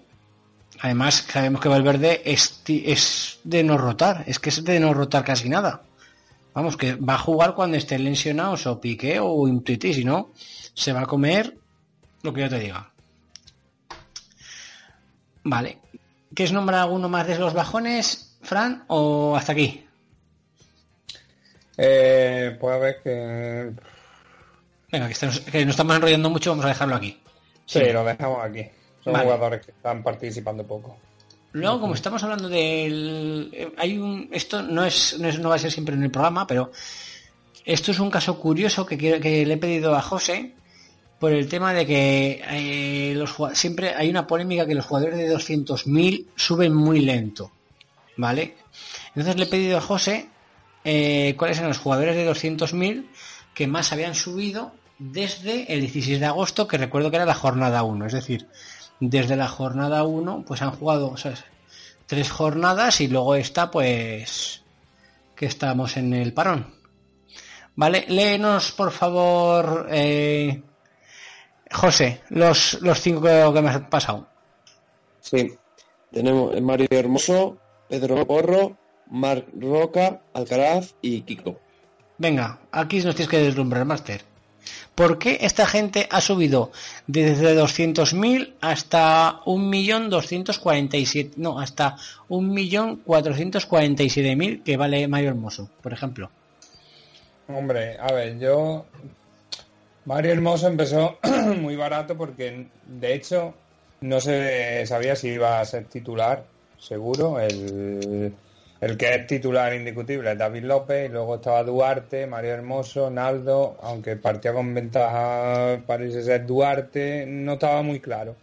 [0.82, 4.24] Además, sabemos que Valverde es, es de no rotar.
[4.28, 5.82] Es que es de no rotar casi nada.
[6.54, 9.96] Vamos, que va a jugar cuando estén lesionados o Piqué o Intuiti.
[9.96, 10.32] Si no,
[10.76, 11.58] se va a comer
[12.22, 12.92] lo que yo te diga.
[15.44, 15.80] Vale.
[16.36, 18.84] ¿Quieres nombrar alguno más de los bajones, Fran?
[18.90, 19.88] ¿O hasta aquí?
[21.78, 23.91] Eh, pues a ver que...
[24.92, 27.18] Venga, que, estamos, que nos estamos enrollando mucho, vamos a dejarlo aquí.
[27.66, 28.66] Sí, lo dejamos aquí.
[29.04, 29.26] Son Vale.
[29.26, 30.98] jugadores que están participando poco.
[31.54, 33.50] Luego, como estamos hablando del...
[33.54, 34.30] eh, Hay un...
[34.32, 36.72] Esto no es, no es- no va a ser siempre en el programa, pero
[37.66, 40.54] esto es un caso curioso que, quiero, que le he pedido a José
[41.20, 45.34] por el tema de que eh, los, siempre hay una polémica que los jugadores de
[45.34, 47.52] 200.000 suben muy lento.
[48.18, 48.56] ¿Vale?
[49.10, 50.28] Entonces le he pedido a José
[50.84, 53.08] eh, cuáles eran los jugadores de 200.000
[53.54, 57.82] que más habían subido desde el 16 de agosto, que recuerdo que era la jornada
[57.82, 58.06] 1.
[58.06, 58.48] Es decir,
[59.00, 61.44] desde la jornada 1 pues han jugado ¿sabes?
[62.06, 64.62] tres jornadas y luego está pues
[65.36, 66.76] que estamos en el parón.
[67.76, 70.62] Vale, léenos por favor, eh,
[71.72, 74.28] José, los, los cinco que, me has pasado.
[75.20, 75.52] Sí.
[76.12, 77.58] Tenemos Mario Hermoso,
[77.90, 78.78] Pedro Porro,
[79.10, 81.60] Marc Roca, Alcaraz y Kiko.
[82.20, 84.31] Venga, aquí nos tienes que deslumbrar, Master.
[84.96, 86.72] ¿Por qué esta gente ha subido
[87.08, 91.96] desde 200.000 hasta 1.247.000, no, hasta
[92.30, 96.30] 1.447.000 que vale Mario Hermoso, por ejemplo?
[97.48, 98.86] Hombre, a ver, yo...
[100.06, 101.18] Mario Hermoso empezó
[101.60, 103.54] muy barato porque, de hecho,
[104.02, 106.44] no se sabía si iba a ser titular,
[106.80, 107.40] seguro.
[107.40, 108.34] El,
[108.82, 113.78] el que es titular indiscutible es David López, y luego estaba Duarte, Mario Hermoso, Naldo,
[113.82, 118.36] aunque partía con ventaja, parece ser Duarte, no estaba muy claro.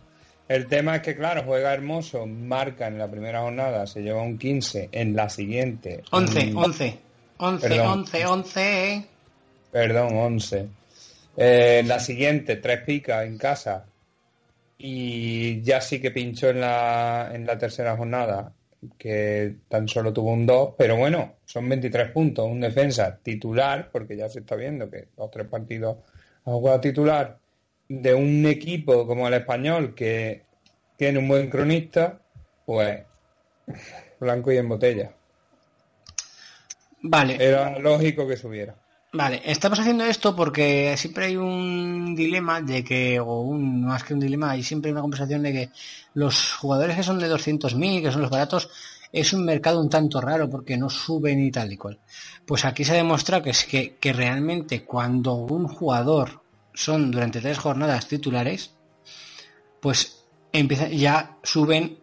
[0.49, 4.39] El tema es que, claro, juega Hermoso, marca en la primera jornada, se lleva un
[4.39, 6.03] 15, en la siguiente...
[6.11, 6.99] 11, un- 11,
[7.37, 7.87] 11, Perdón.
[8.01, 9.05] 11, 11.
[9.71, 10.67] Perdón, 11.
[11.37, 13.85] Eh, la siguiente, tres picas en casa.
[14.79, 18.53] Y ya sí que pinchó en la, en la tercera jornada,
[18.99, 24.17] que tan solo tuvo un 2, pero bueno, son 23 puntos, un defensa titular, porque
[24.17, 25.99] ya se está viendo que los tres partidos
[26.45, 27.39] ha jugado titular,
[27.89, 30.43] de un equipo como el español que
[30.97, 32.21] tiene un buen cronista,
[32.67, 33.03] pues
[34.21, 35.13] blanco y en botella.
[37.03, 37.37] Vale.
[37.41, 38.75] Era lógico que subiera.
[39.11, 44.13] Vale, estamos haciendo esto porque siempre hay un dilema de que, o un, más que
[44.13, 45.71] un dilema, hay siempre una conversación de que
[46.13, 48.69] los jugadores que son de 200.000, que son los baratos,
[49.11, 51.99] es un mercado un tanto raro porque no suben y tal y cual.
[52.45, 56.43] Pues aquí se ha demostrado que es que, que realmente cuando un jugador
[56.75, 58.75] son durante tres jornadas titulares,
[59.81, 61.99] pues empieza, ya suben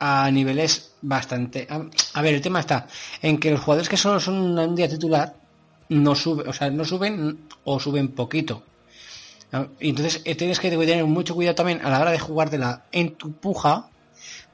[0.00, 1.68] a niveles bastante...
[2.14, 2.88] A ver, el tema está
[3.22, 5.39] en que los jugadores que solo son un día titular,
[5.90, 8.62] no suben, o sea, no suben o suben poquito.
[9.80, 13.32] entonces eh, tienes que tener mucho cuidado también a la hora de jugártela en tu
[13.32, 13.90] puja,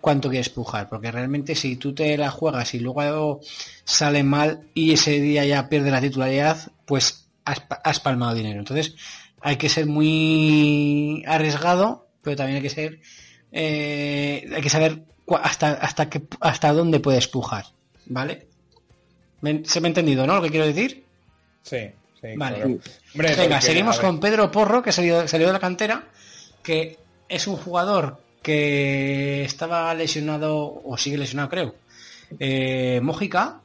[0.00, 3.40] cuánto quieres pujar, porque realmente si tú te la juegas y luego
[3.84, 8.58] sale mal y ese día ya pierde la titularidad, pues has, has palmado dinero.
[8.58, 8.94] Entonces
[9.40, 13.00] hay que ser muy arriesgado, pero también hay que ser,
[13.52, 15.04] eh, hay que saber
[15.42, 17.66] hasta hasta qué, hasta dónde puedes pujar,
[18.06, 18.46] ¿vale?
[19.42, 20.36] ¿Me- ¿Se me ha entendido, no?
[20.36, 21.04] Lo que quiero decir.
[21.66, 22.28] Sí, sí.
[22.36, 22.56] Vale.
[22.56, 22.78] claro.
[23.14, 26.04] Hombre, Venga, seguimos con Pedro Porro, que salió, salió de la cantera,
[26.62, 26.96] que
[27.28, 31.74] es un jugador que estaba lesionado, o sigue lesionado, creo.
[32.38, 33.60] Eh, Mójica,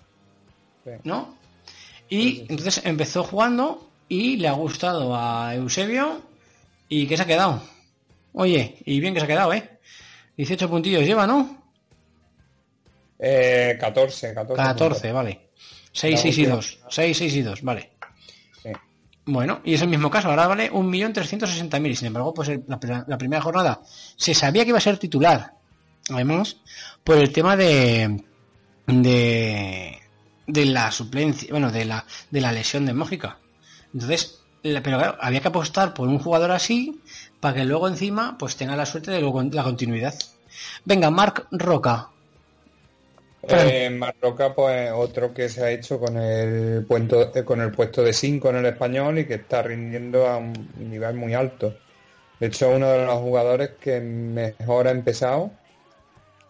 [0.84, 0.92] Sí.
[1.04, 1.36] ¿no?
[2.10, 6.24] Y entonces empezó jugando y le ha gustado a Eusebio
[6.90, 7.62] y que se ha quedado.
[8.34, 9.78] Oye, y bien que se ha quedado, ¿eh?
[10.38, 11.62] 18 puntillos lleva, ¿no?
[13.20, 14.56] Eh, 14, 14.
[14.64, 15.50] 14, vale.
[15.94, 16.56] 6, La 6 y última.
[16.56, 16.80] 2.
[16.90, 17.90] 6, 6 y 2, vale.
[19.32, 23.04] Bueno, y es el mismo caso, ahora vale 1.360.000 y sin embargo, pues la, pri-
[23.08, 23.82] la primera jornada
[24.17, 25.54] se sabía que iba a ser titular.
[26.10, 26.58] Además,
[27.04, 28.24] por el tema de
[28.88, 29.98] de,
[30.48, 33.38] de la suplencia, bueno, de la, de la lesión de Mójica.
[33.94, 37.00] Entonces, pero claro, había que apostar por un jugador así
[37.39, 40.13] para que luego encima pues tenga la suerte de la continuidad.
[40.84, 42.10] Venga, Marc Roca.
[43.43, 48.56] Eh, Marroca, pues otro que se ha hecho con el eh, puesto de 5 en
[48.58, 51.75] el español y que está rindiendo a un nivel muy alto.
[52.39, 55.51] De hecho, uno de los jugadores que mejor ha empezado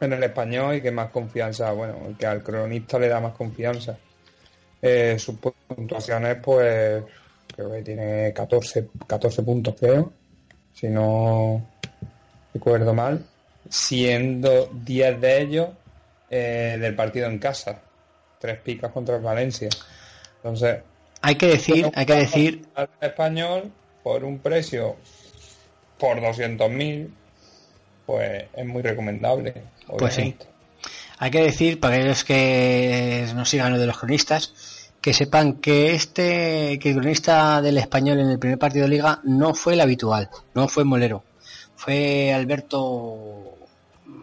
[0.01, 3.97] en el español y que más confianza, bueno, que al cronista le da más confianza.
[4.81, 7.03] Eh, sus puntuaciones, pues,
[7.55, 10.11] creo que tiene 14, 14 puntos, creo,
[10.73, 11.69] si no
[12.53, 13.23] recuerdo mal,
[13.69, 15.69] siendo 10 de ellos
[16.31, 17.79] eh, del partido en casa.
[18.39, 19.69] Tres picas contra el Valencia.
[20.37, 20.79] Entonces,
[21.21, 24.95] Hay que decir, hay que decir, al español por un precio
[25.99, 27.09] por 200.000
[28.07, 29.53] pues es muy recomendable
[29.99, 30.21] Pues sí.
[30.21, 30.47] obviamente.
[31.19, 35.93] hay que decir para aquellos que nos sigan lo de los cronistas, que sepan que
[35.93, 39.81] este, que el cronista del español en el primer partido de liga no fue el
[39.81, 41.23] habitual, no fue Molero,
[41.75, 43.57] fue Alberto,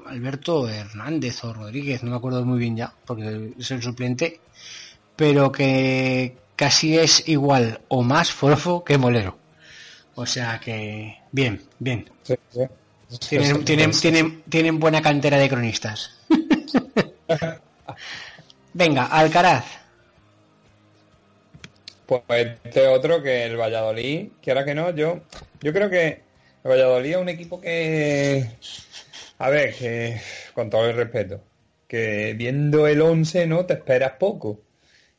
[0.06, 4.40] Alberto Hernández o Rodríguez, no me acuerdo muy bien ya, porque es el suplente,
[5.16, 9.36] pero que casi es igual o más forofo que Molero.
[10.14, 12.10] O sea que, bien, bien.
[12.22, 12.60] Sí, sí.
[13.28, 16.18] Tienen, tienen, tienen, tienen buena cantera de cronistas.
[18.74, 19.64] Venga, Alcaraz.
[22.06, 22.22] Pues
[22.64, 25.20] este otro que el Valladolid, que ahora que no, yo,
[25.60, 26.22] yo creo que
[26.64, 28.56] el Valladolid es un equipo que,
[29.38, 30.20] a ver, que
[30.54, 31.40] con todo el respeto,
[31.86, 34.60] que viendo el 11 no te esperas poco.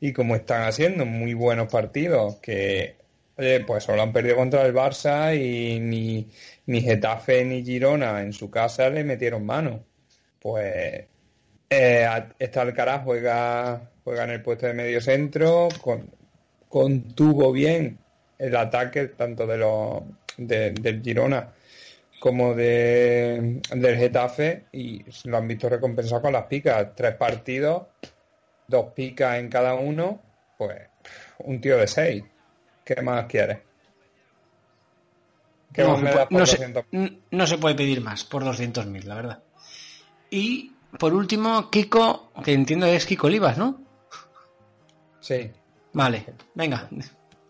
[0.02, 2.96] Y como están haciendo muy buenos partidos, que,
[3.68, 6.28] pues solo han perdido contra el Barça y ni,
[6.68, 9.84] ni Getafe ni Girona en su casa le metieron mano.
[10.42, 11.06] Pues
[11.70, 12.08] eh,
[12.40, 16.10] este Alcaraz juega, juega en el puesto de medio centro, con,
[16.70, 18.00] contuvo bien
[18.38, 20.02] el ataque tanto de los
[20.38, 21.54] de- del Girona
[22.20, 26.94] como de, del Getafe y lo han visto recompensado con las picas.
[26.96, 27.88] Tres partidos,
[28.68, 30.22] dos picas en cada uno,
[30.58, 30.78] pues
[31.40, 32.24] un tío de seis.
[32.84, 33.60] ¿Qué más quieres?
[35.74, 36.86] ¿Qué No, más me se das puede- por no se- 200?
[36.92, 39.44] n- no se puede pedir más por 200.000, la verdad.
[40.32, 43.82] Y por último, Kiko, que entiendo que es Kiko Olivas, ¿no?
[45.20, 45.52] Sí.
[45.94, 46.90] Vale, venga,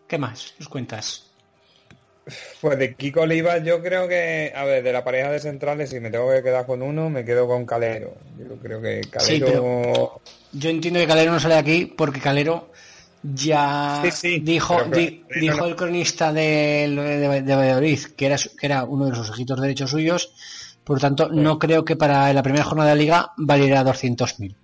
[0.08, 0.54] ¿qué más?
[0.60, 1.29] Nos cuentas.
[2.62, 6.00] Pues de Kiko Oliva yo creo que, a ver, de la pareja de centrales, si
[6.00, 8.16] me tengo que quedar con uno, me quedo con Calero.
[8.38, 10.22] Yo creo que Sí, Calero...
[10.52, 12.72] Yo entiendo que Calero no sale aquí porque Calero
[13.22, 18.00] ya Sí, sí, dijo pero di- Calero dijo no- el cronista de, de, de Valladolid
[18.16, 20.32] que era, que era uno de los ojitos derechos suyos,
[20.84, 24.56] por lo tanto no creo que para la primera jornada de la liga valiera 200.000.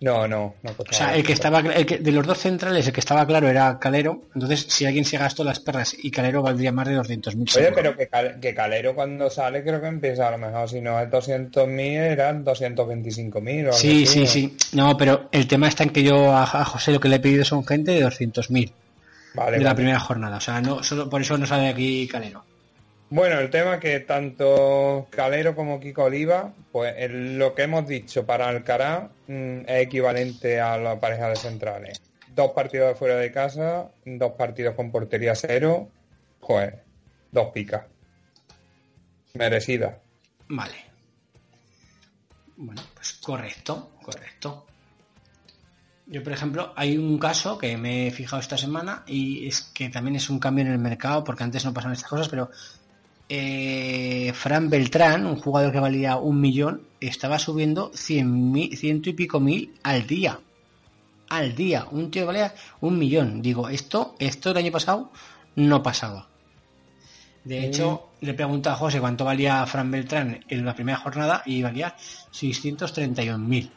[0.00, 0.70] No, no, no.
[0.78, 3.48] O sea, el que estaba el que, de los dos centrales el que estaba claro
[3.48, 7.56] era Calero, entonces si alguien se gastó las perras y Calero valdría más de 200.000.
[7.56, 10.80] Oye, pero que, Cal- que Calero cuando sale creo que empieza a lo mejor, si
[10.80, 11.80] no es 200.000
[12.12, 14.56] eran 225.000 o algo Sí, así, sí, sí.
[14.76, 17.20] No, pero el tema está en que yo a, a José lo que le he
[17.20, 18.70] pedido son gente de 200.000
[19.34, 20.36] Vale, de la primera jornada.
[20.36, 22.44] O sea, no solo por eso no sale aquí Calero.
[23.10, 28.48] Bueno, el tema que tanto Calero como Kiko Oliva, pues lo que hemos dicho para
[28.48, 32.02] Alcaraz mm, es equivalente a la pareja de centrales.
[32.34, 35.88] Dos partidos de fuera de casa, dos partidos con portería cero,
[36.38, 36.74] pues
[37.32, 37.86] dos picas.
[39.32, 39.98] Merecida.
[40.48, 40.74] Vale.
[42.56, 44.66] Bueno, pues correcto, correcto.
[46.06, 49.90] Yo, por ejemplo, hay un caso que me he fijado esta semana y es que
[49.90, 52.50] también es un cambio en el mercado porque antes no pasaban estas cosas, pero
[53.28, 59.12] eh, Fran Beltrán, un jugador que valía un millón, estaba subiendo cien mil, ciento y
[59.12, 60.40] pico mil al día.
[61.28, 61.86] Al día.
[61.90, 63.42] Un tío que valía un millón.
[63.42, 65.12] Digo, esto, esto el año pasado
[65.56, 66.28] no pasaba.
[67.44, 71.62] De hecho, le pregunté a José cuánto valía Fran Beltrán en la primera jornada y
[71.62, 71.96] valía
[72.32, 73.70] 631.000.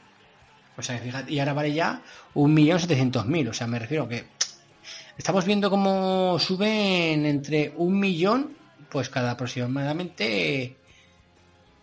[0.78, 2.02] O sea, fíjate, y ahora vale ya
[2.34, 3.50] 1.700.000.
[3.50, 4.26] O sea, me refiero que
[5.18, 8.58] estamos viendo cómo suben entre un millón,
[8.92, 10.76] pues cada aproximadamente,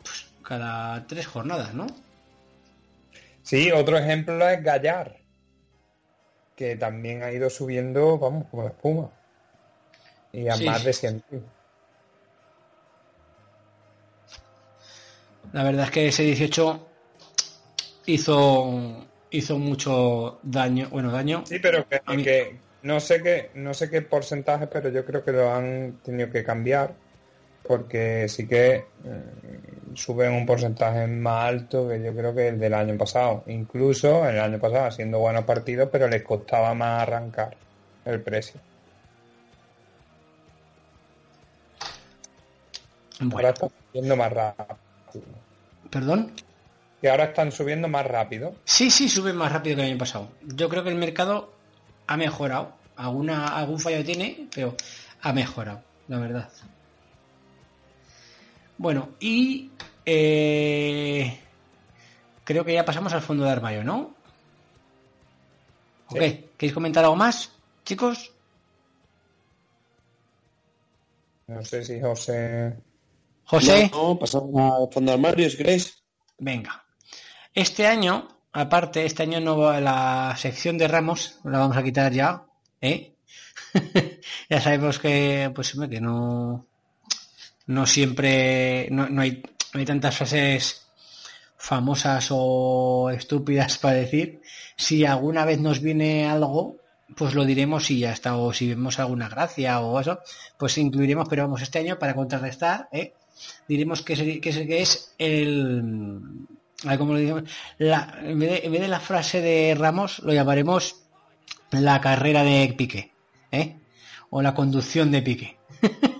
[0.03, 1.87] pues cada tres jornadas, ¿no?
[3.43, 5.17] Sí, otro ejemplo es Gallar,
[6.55, 9.11] que también ha ido subiendo, vamos, como la espuma.
[10.33, 10.65] Y a Sí.
[10.67, 11.25] más de 100.
[15.55, 16.87] La verdad es que ese 18
[18.05, 21.45] hizo hizo mucho daño, bueno, daño.
[21.47, 25.51] Sí, pero que no sé qué, no sé qué porcentaje, pero yo creo que lo
[25.53, 26.95] han tenido que cambiar
[27.69, 28.85] porque sí que eh,
[29.95, 33.45] suben un porcentaje más alto que yo creo que el del año pasado.
[33.47, 37.55] Incluso el año pasado haciendo buenos partidos, pero les costaba más arrancar
[38.07, 38.59] el precio.
[43.21, 45.25] Ahora Bueno, están subiendo más rápido.
[45.91, 46.33] perdón.
[47.03, 48.55] Y ahora están subiendo más rápido.
[48.65, 50.31] Sí, sí, sube más rápido que el año pasado.
[50.43, 51.53] Yo creo que el mercado
[52.07, 52.73] ha mejorado.
[52.97, 54.75] Alguna, algún fallo tiene, pero
[55.21, 56.49] ha mejorado, la verdad.
[58.79, 59.71] Bueno, y
[60.07, 61.41] eh,
[62.45, 64.15] creo que ya pasamos al fondo de armario, ¿no?
[66.11, 66.17] Sí.
[66.17, 66.21] Ok,
[66.57, 67.53] ¿queréis comentar algo más,
[67.85, 68.33] chicos?
[71.49, 72.77] No sé si José...
[73.45, 76.03] José, No, no, pasamos a fondo de armario, si queréis.
[76.39, 76.85] venga.
[77.55, 82.13] Este año, aparte, este año no va la sección de Ramos, la vamos a quitar
[82.13, 82.47] ya,
[82.81, 83.17] ¿eh?
[84.51, 86.68] ya sabemos que, pues, que no,
[87.69, 89.43] no siempre, no, no hay,
[89.73, 90.83] no hay tantas frases
[91.57, 94.41] famosas o estúpidas para decir.
[94.77, 96.77] Si alguna vez nos viene algo,
[97.17, 98.37] pues lo diremos y ya está.
[98.37, 100.19] O si vemos alguna gracia o eso,
[100.59, 101.29] pues incluiremos.
[101.29, 103.13] Pero vamos, este año para contrarrestar, ¿eh?
[103.69, 105.83] diremos que es, que que es el...
[106.85, 107.45] a ver, ¿cómo lo digamos?
[107.79, 111.03] La- en, vez de, en vez de la frase de Ramos, lo llamaremos
[111.71, 113.13] la carrera de Piqué,
[113.53, 113.77] ¿eh?
[114.31, 115.57] O la conducción de Piqué.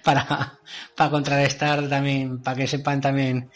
[0.04, 0.58] para,
[0.96, 3.50] para contrarrestar también, para que sepan también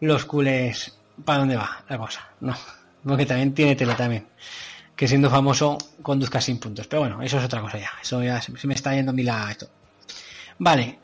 [0.00, 2.28] los culés para dónde va la cosa.
[2.40, 2.54] No,
[3.04, 4.26] porque también tiene tela también.
[4.96, 6.86] Que siendo famoso conduzca sin puntos.
[6.86, 7.90] Pero bueno, eso es otra cosa ya.
[8.02, 9.68] Eso ya se, me está yendo a la esto.
[10.58, 10.98] Vale.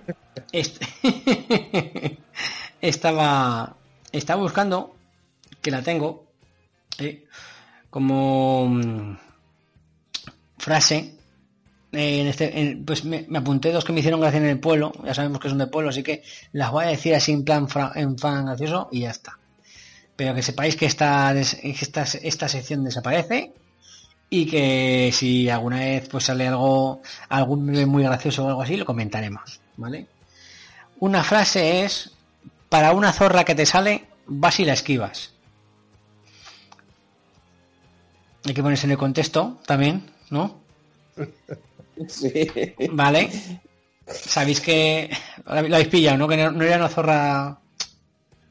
[0.52, 0.86] Este-
[2.80, 3.74] estaba,
[4.12, 4.96] estaba buscando,
[5.62, 6.26] que la tengo,
[6.98, 7.26] eh,
[7.88, 9.16] como mm,
[10.58, 11.14] frase.
[11.96, 15.40] Eh, este, pues me, apunté dos que me hicieron gracia en el pueblo, ya sabemos
[15.40, 16.22] que son de pueblo, así que
[16.52, 19.38] las voy a decir así en plan en fan gracioso y ya está.
[20.14, 23.52] Pero que sepáis que esta, esta, esta sección desaparece
[24.28, 28.84] y que si alguna vez pues sale algo, algún muy gracioso o algo así, lo
[28.84, 30.06] comentaremos, ¿vale?
[31.00, 32.12] Una frase es,
[32.68, 35.32] para una zorra que te sale, vas y la esquivas.
[38.44, 40.60] Hay que ponerse en el contexto también, ¿no?
[42.08, 42.32] Sí.
[42.90, 43.30] Vale.
[44.06, 45.10] Sabéis que
[45.46, 46.28] lo habéis pillado, ¿no?
[46.28, 47.58] Que no, no era una zorra,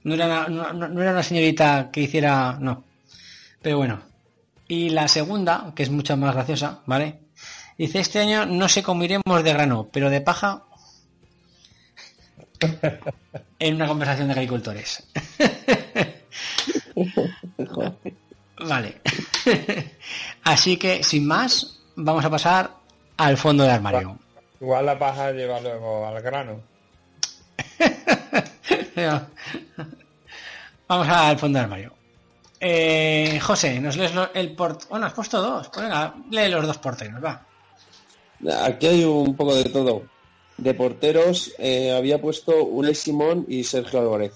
[0.04, 2.84] no era una, no- no era una señorita que hiciera, no.
[3.62, 4.02] Pero bueno.
[4.68, 7.20] Y la segunda, que es mucho más graciosa, ¿vale?
[7.78, 10.64] Dice, este año no sé cómo iremos de grano, pero de paja
[13.60, 15.04] en una conversación de agricultores.
[18.68, 19.02] vale.
[20.43, 22.72] Así que, sin más, vamos a pasar
[23.18, 24.18] al fondo del armario.
[24.61, 26.59] Igual la paja lleva luego al grano.
[30.88, 31.93] Vamos al fondo del armario.
[32.59, 34.88] Eh, José, ¿nos lees lo- el port...
[34.89, 35.70] Bueno, has puesto dos.
[35.70, 37.41] Pues venga, lee los dos porteros, va.
[38.63, 40.03] Aquí hay un poco de todo.
[40.57, 44.34] De porteros eh, había puesto Unai Simón y Sergio Álvarez.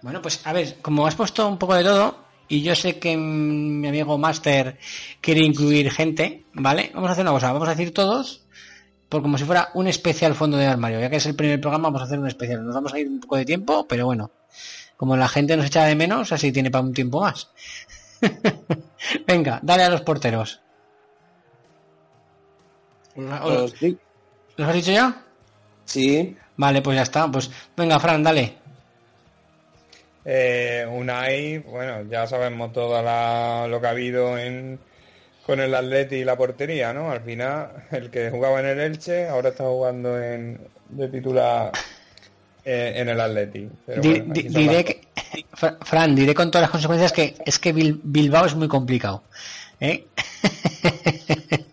[0.00, 2.16] Bueno, pues a ver, como has puesto un poco de todo,
[2.48, 4.78] y yo sé que mi amigo Master
[5.20, 6.90] quiere incluir gente, ¿vale?
[6.94, 8.46] Vamos a hacer una cosa, vamos a decir todos,
[9.08, 11.00] por como si fuera un especial fondo de armario.
[11.00, 12.64] Ya que es el primer programa, vamos a hacer un especial.
[12.64, 14.30] Nos vamos a ir un poco de tiempo, pero bueno,
[14.96, 17.50] como la gente nos echa de menos, así tiene para un tiempo más.
[19.26, 20.60] Venga, dale a los porteros.
[23.14, 25.24] ¿Los has dicho ya?
[25.84, 27.30] Sí, Vale, pues ya está.
[27.30, 28.57] Pues venga, Fran, dale.
[30.30, 34.78] Eh, Unai, bueno, ya sabemos todo la- lo que ha habido en,
[35.46, 37.10] con el Atleti y la portería, ¿no?
[37.10, 40.60] Al final, el que jugaba en el Elche, ahora está jugando en,
[40.90, 41.72] de titular
[42.62, 43.70] eh, en el Atleti.
[43.86, 45.00] Pero Di- bueno, di- aquí son diré que,
[45.54, 49.22] Fra- Fran, diré con todas las consecuencias que es que Bil- Bilbao es muy complicado.
[49.80, 50.04] ¿eh?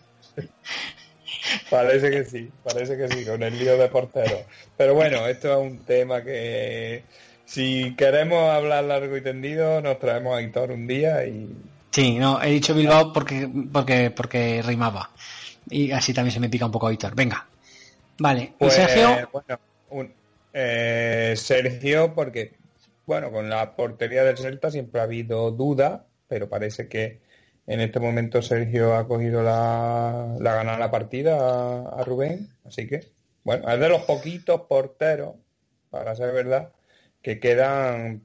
[1.70, 4.38] Parece que sí, parece que sí, con el lío de portero.
[4.76, 7.02] Pero bueno, esto es un tema que
[7.46, 11.48] si queremos hablar largo y tendido, nos traemos a Aitor un día y
[11.90, 15.10] Sí, no, he dicho Bilbao porque, porque, porque rimaba.
[15.70, 17.14] Y así también se me pica un poco Víctor.
[17.14, 17.46] Venga.
[18.18, 18.52] Vale.
[18.58, 19.58] pues, Sergio, bueno,
[19.90, 20.12] un-
[20.52, 22.52] eh, Sergio, porque
[23.06, 27.20] bueno, con la portería del Celta siempre ha habido duda, pero parece que
[27.66, 32.86] en este momento Sergio ha cogido la, la ganada la partida a, a Rubén, así
[32.86, 33.06] que
[33.44, 35.34] bueno, es de los poquitos porteros,
[35.90, 36.70] para ser verdad,
[37.26, 38.22] que quedan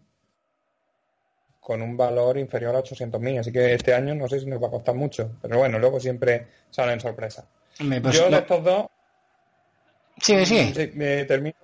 [1.60, 4.68] con un valor inferior a 800.000, así que este año no sé si nos va
[4.68, 7.46] a costar mucho, pero bueno, luego siempre salen sorpresas.
[7.80, 8.86] pues Yo de estos dos,
[10.22, 10.74] sigue, sigue.
[10.76, 11.56] Sí, me termino.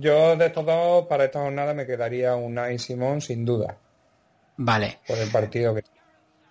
[0.00, 3.76] Yo de estos dos, para esta jornada, me quedaría Unai Simón sin duda,
[4.56, 5.00] Vale.
[5.06, 5.82] por el partido que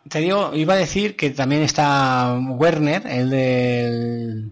[0.08, 4.52] Te digo, iba a decir que también está Werner, el del,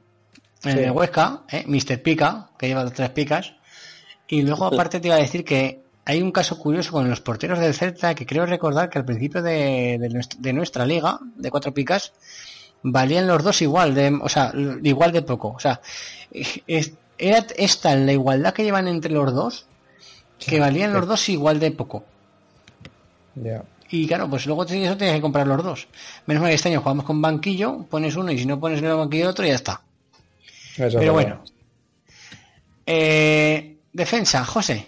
[0.63, 0.79] el Sí.
[0.79, 1.65] de Huesca, ¿eh?
[1.67, 2.01] Mr.
[2.01, 3.53] Pica, que lleva tres picas.
[4.27, 7.60] Y luego aparte te iba a decir que hay un caso curioso con los porteros
[7.60, 11.49] del Celta que creo recordar que al principio de, de nuestra, de nuestra liga, de
[11.49, 12.12] cuatro picas,
[12.82, 14.51] valían los dos igual, de, o sea,
[14.84, 15.49] igual de poco.
[15.56, 15.80] O sea,
[16.68, 19.66] es- era esta la igualdad que llevan entre los dos,
[20.39, 22.04] que valían los dos igual de poco.
[23.36, 23.64] ya.
[23.89, 25.88] Y claro, pues luego eso tienes que comprar los dos.
[26.26, 28.86] Menos mal que este año jugamos con banquillo, pones uno y si no pones en
[28.86, 29.82] el banquillo otro, ya está.
[30.76, 31.43] Eso Pero bueno.
[32.86, 34.88] Eh, defensa, José.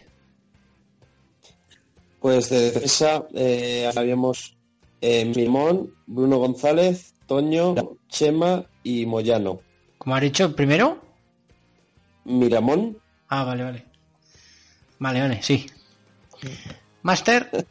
[2.26, 4.58] Pues de defensa eh, habíamos
[5.00, 7.76] eh, Mimón, Bruno González, Toño,
[8.10, 9.60] Chema y Moyano.
[10.00, 10.98] Como ha dicho primero.
[12.24, 12.98] Miramón,
[13.28, 13.86] Ah, vale, vale.
[14.98, 15.68] Vale, vale, sí.
[17.04, 17.48] Master.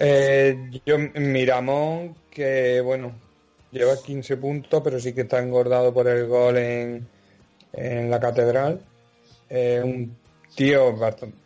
[0.00, 3.12] Eh, yo, Miramón, que bueno,
[3.72, 7.08] lleva 15 puntos, pero sí que está engordado por el gol en,
[7.72, 8.80] en la catedral.
[9.48, 10.16] Eh, un
[10.54, 10.94] tío,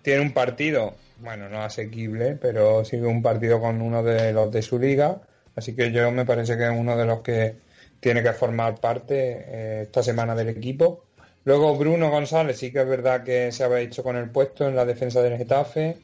[0.03, 4.61] tiene un partido, bueno, no asequible, pero sigue un partido con uno de los de
[4.61, 5.21] su liga.
[5.55, 7.57] Así que yo me parece que es uno de los que
[8.01, 11.05] tiene que formar parte eh, esta semana del equipo.
[11.45, 14.75] Luego Bruno González, sí que es verdad que se había hecho con el puesto en
[14.75, 15.99] la defensa del Getafe.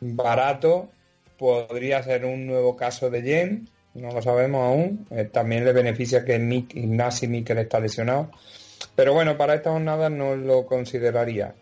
[0.00, 0.88] Barato,
[1.38, 5.06] podría ser un nuevo caso de Jen, no lo sabemos aún.
[5.10, 8.30] Eh, también le beneficia que Nick, Ignasi Miquel está lesionado.
[8.94, 11.54] Pero bueno, para esta jornada no lo consideraría,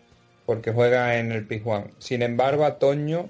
[0.45, 1.91] porque juega en el Pizjuán.
[1.99, 3.29] Sin embargo, a Toño,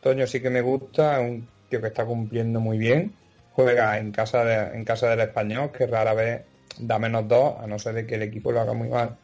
[0.00, 3.12] Toño sí que me gusta, un tío que está cumpliendo muy bien.
[3.52, 6.42] Juega en casa, de- en casa del español, que rara vez
[6.78, 9.16] da menos dos, a no ser de que el equipo lo haga muy mal.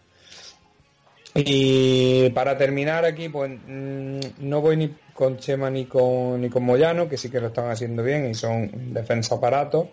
[1.35, 6.63] Y para terminar aquí, pues mm, no voy ni con Chema ni con, ni con
[6.65, 9.89] Moyano, que sí que lo están haciendo bien y son defensa aparatos,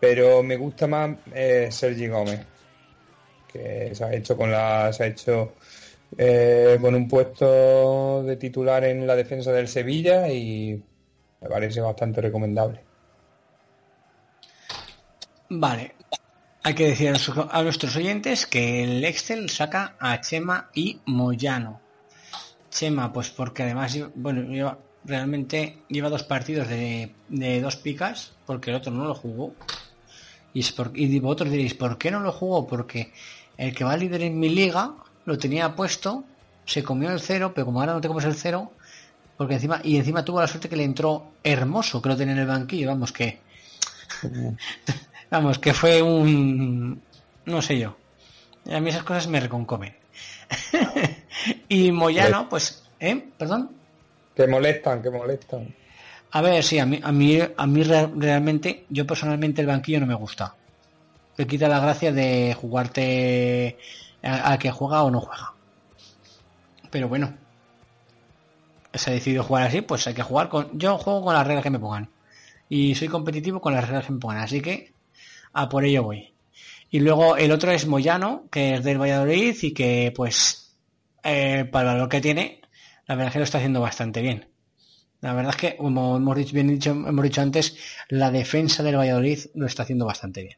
[0.00, 2.40] pero me gusta más eh, Sergi Gómez,
[3.52, 5.54] que se ha hecho con la, se ha hecho
[6.16, 10.82] eh, con un puesto de titular en la defensa del Sevilla y
[11.40, 12.80] me parece bastante recomendable.
[15.50, 15.94] Vale.
[16.62, 21.80] Hay que decir a nuestros- oyentes que el Excel saca a Chema y Moyano.
[22.70, 28.76] Chema, pues porque además, bueno, realmente lleva dos partidos de, de dos picas, porque el
[28.76, 29.54] otro no lo jugó.
[30.54, 32.66] Y, es por- y vosotros diréis, ¿por qué no lo jugó?
[32.66, 33.12] Porque
[33.58, 34.94] el que va líder en mi liga
[35.26, 36.24] lo tenía puesto,
[36.64, 38.72] se comió el cero, pero como ahora no te comes el cero,
[39.36, 42.40] porque encima, y encima tuvo la suerte que le entró hermoso, que lo tenía en
[42.40, 43.40] el banquillo, vamos que,
[45.30, 47.00] vamos, que fue un,
[47.46, 47.96] no sé yo.
[48.72, 49.94] A mí esas cosas me reconcomen.
[51.68, 53.28] y Moyano, pues, ¿eh?
[53.36, 53.70] Perdón.
[54.34, 55.74] Que molestan, que molestan.
[56.32, 60.00] A ver, sí, a mí, a mí, a mí re- realmente, yo personalmente el banquillo
[60.00, 60.54] no me gusta.
[61.36, 63.78] Le quita la gracia de jugarte
[64.24, 65.52] a, que juega o no juega.
[66.90, 67.34] Pero bueno,
[68.92, 70.78] se ha decidido jugar así, pues hay que jugar con.
[70.78, 72.08] Yo juego con las reglas que me pongan.
[72.68, 74.38] Y soy competitivo con las reglas que me pongan.
[74.38, 74.92] Así que
[75.52, 76.32] a por ello voy.
[76.90, 80.76] Y luego el otro es Moyano, que es del Valladolid y que, pues,
[81.24, 82.60] eh, para el valor que tiene,
[83.06, 84.48] la verdad es que lo está haciendo bastante bien.
[85.20, 87.76] La verdad es que, como hemos dicho, bien dicho, hemos dicho antes,
[88.10, 90.56] la defensa del Valladolid lo está haciendo bastante bien.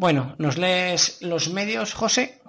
[0.00, 2.40] Bueno, ¿nos lees los medios, José?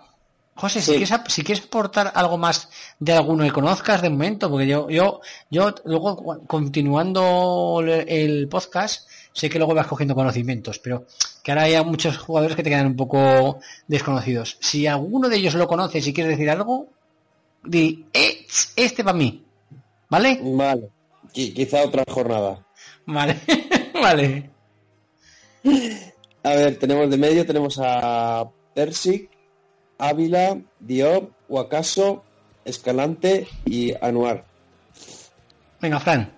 [0.55, 4.67] José, si, quieres, si quieres aportar algo más de alguno que conozcas de momento, porque
[4.67, 11.05] yo, yo, yo luego continuando el- podcast, sé que luego vas cogiendo conocimientos, pero
[11.43, 14.57] que ahora hay muchos jugadores que te quedan un poco desconocidos.
[14.61, 16.87] Si alguno de ellos lo conoces y quieres decir algo,
[17.65, 18.45] di, "Eh,
[18.77, 19.43] este para mí,
[20.07, 20.39] ¿vale?
[20.41, 20.89] Vale.
[21.33, 22.65] Qui- quizá otra jornada.
[23.07, 23.35] Vale,
[24.01, 24.49] vale.
[26.43, 29.29] A ver, tenemos de medio, tenemos a Persic,
[29.99, 32.23] Ávila, Diop, Huacaso,
[32.65, 34.43] Escalante y Anuar.
[35.79, 36.31] Venga, Fran.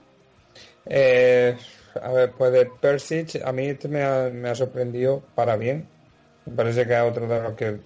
[0.86, 1.56] Eh,
[2.01, 5.88] a ver, pues de Persic, a mí este me ha, me ha sorprendido para bien.
[6.45, 7.80] Me parece que es otro de los que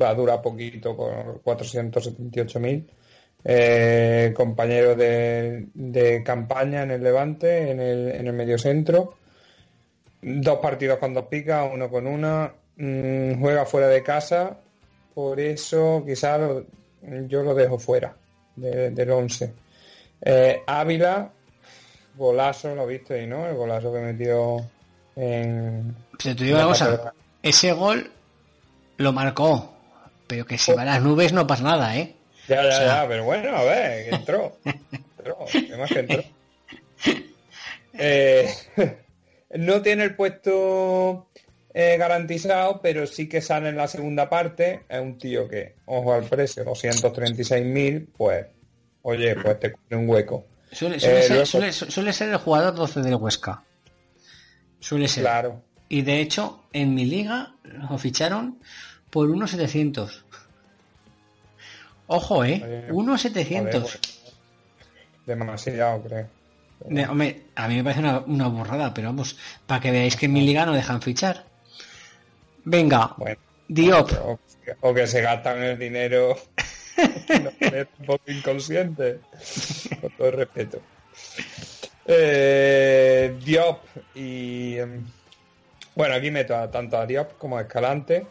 [0.00, 2.86] va a durar poquito con 478.000.
[3.46, 9.14] Eh, compañero de, de campaña en el Levante, en el, en el mediocentro.
[10.26, 12.52] Dos partidos con dos picas, uno con una.
[12.76, 14.56] Mm, juega fuera de casa,
[15.14, 16.40] por eso quizás
[17.28, 18.16] yo lo dejo fuera
[18.56, 19.52] de- del 11.
[20.22, 21.30] Eh, Ávila,
[22.16, 23.46] golazo, lo viste ahí, ¿no?
[23.46, 24.64] El golazo que metió
[25.14, 25.94] en...
[26.22, 27.14] Pero te digo una la cosa, catedral.
[27.42, 28.10] ese gol
[28.96, 29.72] lo marcó,
[30.26, 32.14] pero que si va a las nubes no pasa nada, ¿eh?
[32.48, 34.56] Ya, ya, O sea- ya, pero bueno, a ver, que entró.
[34.64, 36.22] entró, que más que entró.
[37.96, 38.48] Eh,
[39.54, 41.28] no tiene el puesto
[41.72, 44.82] eh, garantizado, pero sí que sale en la segunda parte.
[44.88, 48.46] Es un tío que, ojo al precio, 236.000, pues,
[49.02, 50.46] oye, pues te cubre un hueco.
[50.70, 53.62] Suele, suele Eh, ser, luego- suele- suele ser el jugador 12 del Huesca.
[54.80, 55.22] Suele ser.
[55.24, 55.62] Claro.
[55.88, 58.58] Y de hecho, en mi liga lo ficharon
[59.10, 60.24] por unos 700.
[62.06, 62.60] Ojo, ¿eh?
[62.64, 63.82] Oye, Unos Joder, 700.
[63.82, 64.32] pues,
[65.26, 66.26] demasiado, creo.
[66.84, 70.32] Hombre, a mí me parece una, una burrada, pero vamos, para que veáis que en
[70.34, 71.44] mi liga no dejan fichar.
[72.64, 74.10] Venga, Bueno, Diop.
[74.22, 74.40] O,
[74.80, 76.36] o que se gastan el dinero
[77.42, 79.20] no, es un poco inconsciente.
[80.00, 80.80] Con todo el respeto.
[82.06, 84.78] Eh, Diop y...
[84.78, 85.04] em,
[85.94, 88.26] Bueno, aquí meto a, tanto a Diop como a Escalante.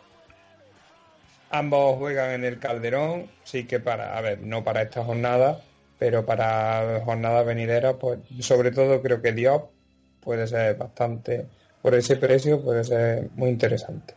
[1.49, 5.61] Ambos juegan en el Calderón, sí que para, a ver, no para esta jornada,
[6.03, 9.71] pero para jornadas venideras, pues sobre todo creo que Diop
[10.19, 11.47] puede ser bastante,
[11.81, 14.13] por ese precio puede ser muy interesante.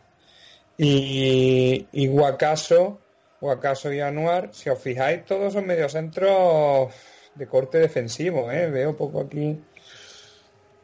[0.77, 2.99] Y, y Guacaso,
[3.39, 6.93] Guacaso y Anuar, si os fijáis, todos son mediocentros
[7.33, 8.69] de corte defensivo, ¿eh?
[8.69, 9.57] Veo poco aquí,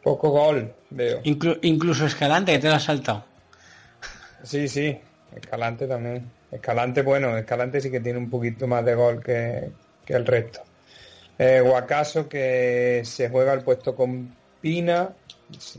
[0.01, 1.19] poco gol, veo.
[1.23, 3.25] Inclu- incluso Escalante, que te lo has saltado.
[4.41, 4.97] Sí, sí,
[5.35, 6.31] Escalante también.
[6.49, 9.69] Escalante, bueno, Escalante sí que tiene un poquito más de gol que,
[10.05, 10.61] que el resto.
[11.39, 15.09] Eh, Guacaso que se juega el puesto con Pina,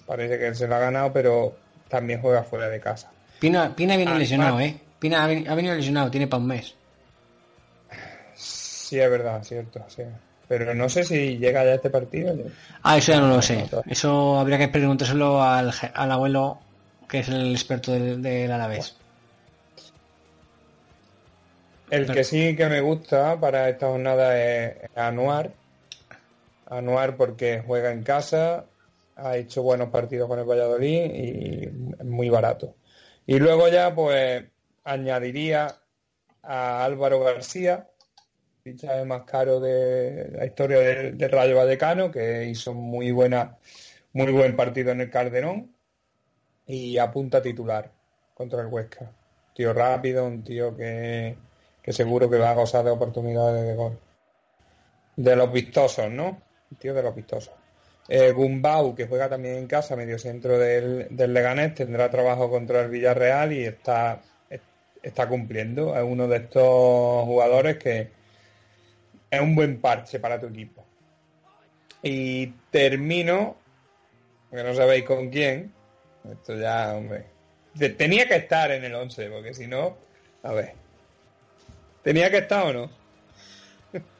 [0.06, 1.56] parece que se lo ha ganado, pero
[1.88, 3.10] también juega fuera de casa.
[3.40, 4.60] Pina, Pina viene lesionado.
[4.60, 4.78] ¿eh?
[4.98, 6.74] Pina ha, veni- ha venido lesionado, tiene para un mes.
[8.34, 10.02] Sí, es verdad, cierto, sí.
[10.46, 12.34] Pero no sé si llega ya este partido.
[12.82, 13.64] Ah, eso ya no lo sé.
[13.88, 16.58] Eso habría que preguntárselo al, al abuelo,
[17.08, 18.94] que es el experto del, del Alavés.
[21.90, 25.52] El que sí que me gusta para esta jornada es Anuar.
[26.66, 28.64] Anuar porque juega en casa,
[29.16, 31.64] ha hecho buenos partidos con el Valladolid y
[31.98, 32.74] es muy barato.
[33.26, 34.44] Y luego ya pues
[34.82, 35.76] añadiría
[36.42, 37.88] a Álvaro García,
[38.62, 43.56] fichaje más caro de la historia del, del Rayo Vallecano, que hizo muy buena,
[44.12, 45.74] muy buen partido en el Calderón
[46.66, 47.90] y apunta titular
[48.32, 49.12] contra el Huesca.
[49.54, 51.36] Tío rápido, un tío que,
[51.84, 53.98] que seguro que va a gozar de oportunidades de gol.
[55.16, 56.40] De los vistosos, ¿no?
[56.78, 57.52] Tío de los vistosos.
[58.08, 62.80] Eh, Gumbau, que juega también en casa, medio centro del, del Leganés, tendrá trabajo contra
[62.80, 64.20] el Villarreal y está,
[65.02, 65.96] está cumpliendo.
[65.96, 68.08] Es uno de estos jugadores que
[69.30, 70.84] es un buen parche para tu equipo.
[72.02, 73.56] Y termino,
[74.50, 75.72] que no sabéis con quién,
[76.30, 77.24] esto ya, hombre,
[77.78, 79.96] te- tenía que estar en el 11, porque si no,
[80.42, 80.72] a ver,
[82.04, 82.90] ¿tenía que estar o no?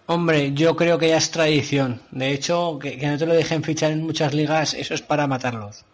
[0.07, 2.01] Hombre, yo creo que ya es tradición.
[2.11, 5.27] De hecho, que, que no te lo dejen fichar en muchas ligas, eso es para
[5.27, 5.85] matarlos.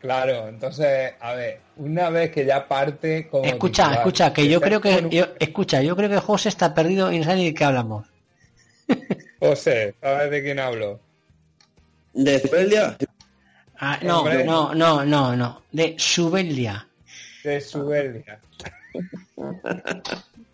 [0.00, 4.60] Claro, entonces, a ver, una vez que ya parte como Escucha, titular, escucha, que yo
[4.60, 7.36] creo que con un- yo, escucha, yo creo que José está perdido y no sabe
[7.36, 8.06] ni de qué hablamos.
[9.40, 11.00] José, ¿sabes de quién hablo?
[12.12, 12.96] ¿De Zubelia?
[13.78, 15.62] Ah, no, no, no, no, no.
[15.72, 16.86] De Subelia.
[17.42, 18.38] De Subelia.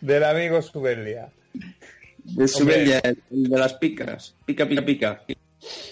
[0.00, 1.28] Del amigo Subelia.
[2.24, 4.34] De el el de las picas.
[4.44, 5.22] Pica, pica, pica.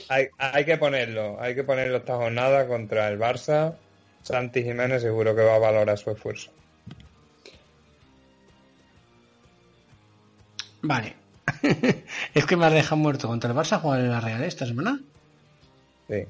[0.09, 3.75] Hay, hay que ponerlo, hay que ponerlo esta jornada contra el Barça.
[4.23, 6.51] Santi Jiménez seguro que va a valorar su esfuerzo.
[10.83, 11.17] Vale.
[12.35, 15.01] es que me has dejado muerto contra el Barça jugar en la Real esta semana.
[16.09, 16.25] Sí.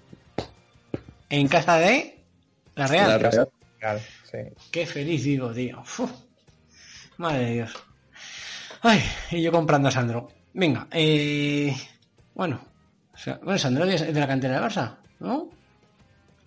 [1.28, 2.18] En casa de
[2.74, 3.08] la Real.
[3.08, 3.48] La Real.
[3.78, 4.00] Claro,
[4.30, 4.38] sí.
[4.70, 5.80] Qué feliz digo, tío.
[5.80, 6.25] Uf.
[7.18, 7.72] Madre de Dios.
[8.82, 10.28] Ay, y yo comprando a Sandro.
[10.52, 11.74] Venga, eh...
[12.34, 12.60] Bueno.
[13.14, 15.48] o sea, bueno, Sandro es de la cantera del Barça, ¿no?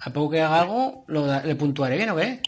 [0.01, 2.41] A poco que haga algo, lo da- le puntuaré bien, ¿o qué?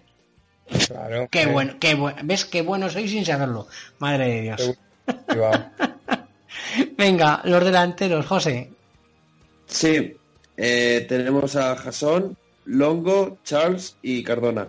[0.88, 1.28] Claro.
[1.30, 2.17] Qué bueno, qué bueno.
[2.24, 3.67] ¿Ves qué bueno soy sin saberlo?
[3.99, 4.72] Madre de Dios.
[6.97, 8.72] Venga, los delanteros, José.
[9.67, 10.15] Sí,
[10.55, 14.67] eh, tenemos a Jason, Longo, Charles y Cardona.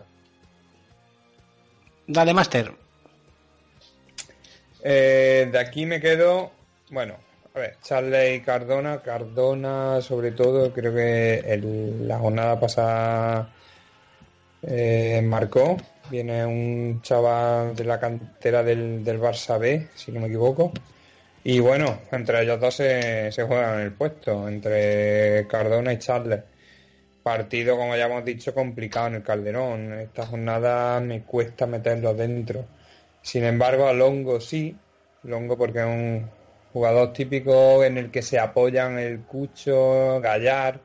[2.07, 2.75] Dale, Master.
[4.83, 6.51] Eh, de aquí me quedo,
[6.91, 7.17] bueno,
[7.55, 11.61] a ver, Charles y Cardona, Cardona sobre todo, creo que
[12.01, 13.53] la jornada pasada
[14.63, 15.77] eh, marcó,
[16.11, 20.73] viene un chaval de la cantera del, del Barça B, si no me equivoco,
[21.45, 26.41] y bueno, entre ellos dos se, se juegan el puesto, entre Cardona y Charles.
[27.23, 29.93] Partido, como ya hemos dicho, complicado en el Calderón.
[29.93, 32.65] Esta jornada me cuesta meterlo dentro.
[33.23, 34.77] Sin embargo, a Longo sí.
[35.25, 36.29] Longo porque es un
[36.73, 40.81] jugador típico en el que se apoyan el Cucho, Gallar.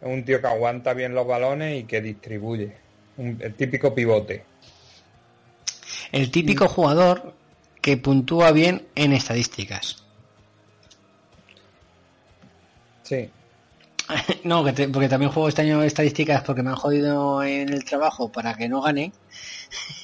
[0.00, 2.72] Es un tío que aguanta bien los balones y que distribuye.
[3.18, 4.44] Un- el típico pivote.
[6.12, 7.34] El típico jugador
[7.82, 10.02] que puntúa bien en estadísticas.
[13.02, 13.30] Sí.
[14.44, 17.84] No, que te- porque también juego este año estadísticas porque me han jodido en el
[17.84, 19.12] trabajo para que no gane.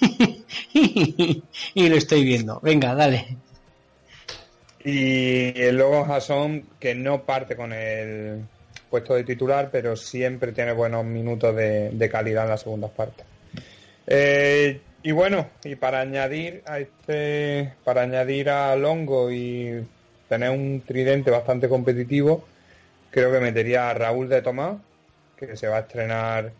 [1.74, 2.60] y lo estoy viendo.
[2.60, 3.36] Venga, dale.
[4.84, 8.42] Y luego Jason, que no parte con el
[8.90, 13.24] puesto de titular, pero siempre tiene buenos minutos de, de calidad en las segundas partes.
[14.06, 19.84] Eh, y bueno, y para añadir a este, para añadir a Longo y
[20.28, 22.44] tener un tridente bastante competitivo,
[23.10, 24.76] creo que metería a Raúl de Tomás,
[25.36, 26.52] que se va a estrenar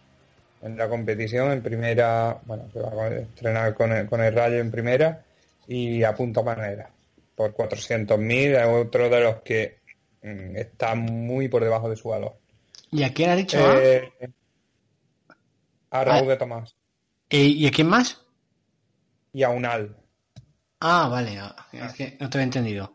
[0.62, 4.58] en la competición en primera, bueno, se va a estrenar con el, con el Rayo
[4.58, 5.24] en primera
[5.66, 6.90] y a punta manera
[7.34, 9.78] por 400.000 es otro de los que
[10.22, 12.36] mm, está muy por debajo de su valor.
[12.90, 13.58] ¿Y a quién ha dicho?
[13.80, 14.12] Eh,
[15.90, 16.30] a Raúl Ah.
[16.30, 16.74] de Tomás
[17.30, 18.20] ¿Y, y a quién más?
[19.32, 19.96] y a Unal.
[20.80, 22.92] Ah, vale, ah, es que no te había entendido.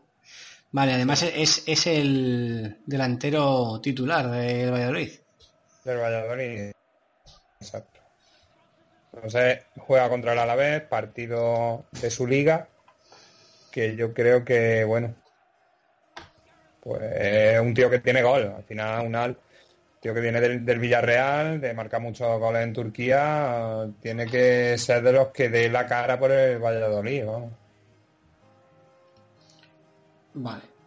[0.70, 5.10] Vale, además es, es el delantero titular del Valladolid.
[5.84, 6.72] del Valladolid.
[7.60, 8.00] Exacto.
[9.12, 12.68] Entonces juega contra el Alavés, partido de su liga,
[13.70, 15.14] que yo creo que, bueno,
[16.80, 18.52] pues es un tío que tiene gol.
[18.56, 19.36] Al final, un
[20.00, 25.12] tío que viene del, Villarreal, de marcar muchos goles en Turquía, tiene que ser de
[25.12, 27.24] los que dé la cara por el Valladolid.
[30.34, 30.77] Vale.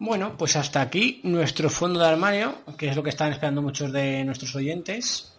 [0.00, 3.92] Bueno, pues hasta aquí nuestro fondo de armario, que es lo que están esperando muchos
[3.92, 5.38] de nuestros oyentes,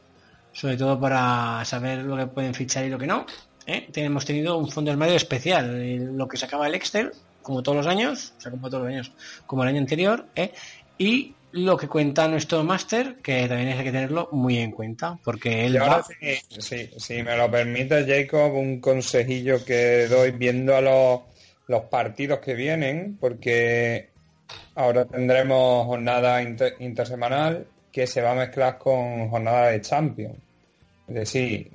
[0.54, 3.26] sobre todo para saber lo que pueden fichar y lo que no.
[3.66, 3.88] ¿eh?
[3.96, 7.88] Hemos tenido un fondo de armario especial, lo que sacaba el Excel, como todos los
[7.88, 9.12] años, o sea, como todos los años,
[9.48, 10.52] como el año anterior, ¿eh?
[10.96, 15.66] y lo que cuenta nuestro máster, que también hay que tenerlo muy en cuenta, porque
[15.66, 16.06] él ahora va...
[16.60, 21.22] sí, si me lo permite, Jacob, un consejillo que doy viendo a los,
[21.66, 24.11] los partidos que vienen, porque
[24.76, 30.36] ahora tendremos jornada inter- intersemanal que se va a mezclar con jornada de Champions.
[31.08, 31.72] Es decir,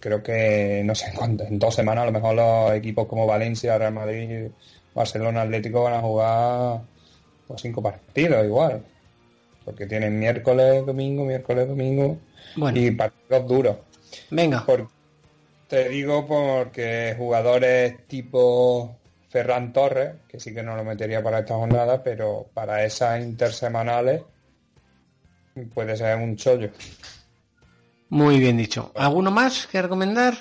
[0.00, 3.76] creo que, no sé cuánto, en dos semanas a lo mejor los equipos como Valencia,
[3.78, 4.48] Real Madrid,
[4.94, 6.80] Barcelona, Atlético van a jugar
[7.46, 8.82] pues, cinco partidos igual.
[9.64, 12.18] Porque tienen miércoles, domingo, miércoles, domingo
[12.56, 13.76] Bueno, y partidos duros.
[14.30, 14.88] venga, Por-
[15.68, 18.96] te digo porque jugadores tipo
[19.32, 24.20] Ferran Torres, que sí que no lo metería para esta jornada, pero para esas intersemanales
[25.72, 26.70] puede ser un chollo.
[28.10, 28.92] muy bien dicho.
[28.94, 30.34] ¿Alguno más que recomendar?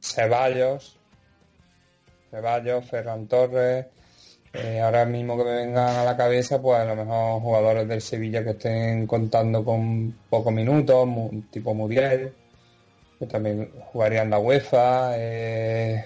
[0.00, 1.00] Ceballos,
[2.30, 3.86] Ceballos, Ferran Torres,
[4.52, 8.00] eh, ahora mismo que me vengan a la cabeza, pues a lo mejor jugadores del
[8.00, 11.08] Sevilla que estén contando con pocos minutos,
[11.50, 12.32] tipo Muriel,
[13.18, 16.04] que también jugaría en la UEFA, eh,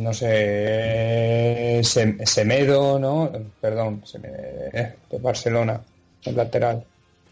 [0.00, 3.30] no sé, Sem- Semedo, ¿no?
[3.60, 4.34] Perdón, Semedo,
[4.72, 5.80] eh, de Barcelona,
[6.24, 6.84] el lateral,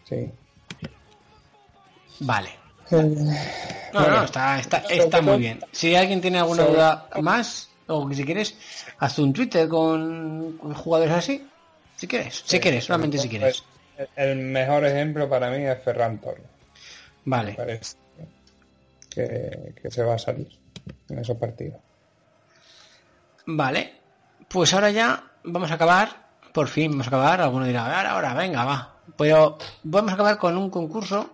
[0.07, 0.29] sí.
[2.19, 2.49] Vale.
[2.91, 4.17] No, Bueno.
[4.17, 5.59] no, está, está, está muy bien.
[5.71, 8.55] Si alguien tiene alguna Sobre- duda más, o que si quieres,
[8.99, 11.47] haz un Twitter con, jugadores así.
[11.95, 13.63] Si quieres, si quieres, solamente si quieres.
[14.15, 16.45] El- mejor ejemplo para mí es Ferran Torres.
[17.27, 17.53] Vale.
[17.53, 17.95] parece
[19.09, 20.47] que, que se va a salir
[21.09, 21.79] en esos partidos.
[23.45, 23.93] Vale.
[24.47, 26.25] Pues ahora ya vamos a acabar.
[26.51, 27.41] Por fin vamos a acabar.
[27.41, 28.95] Alguno dirá, ahora, ahora, venga, va.
[29.17, 31.31] Pero vamos a acabar con un concurso.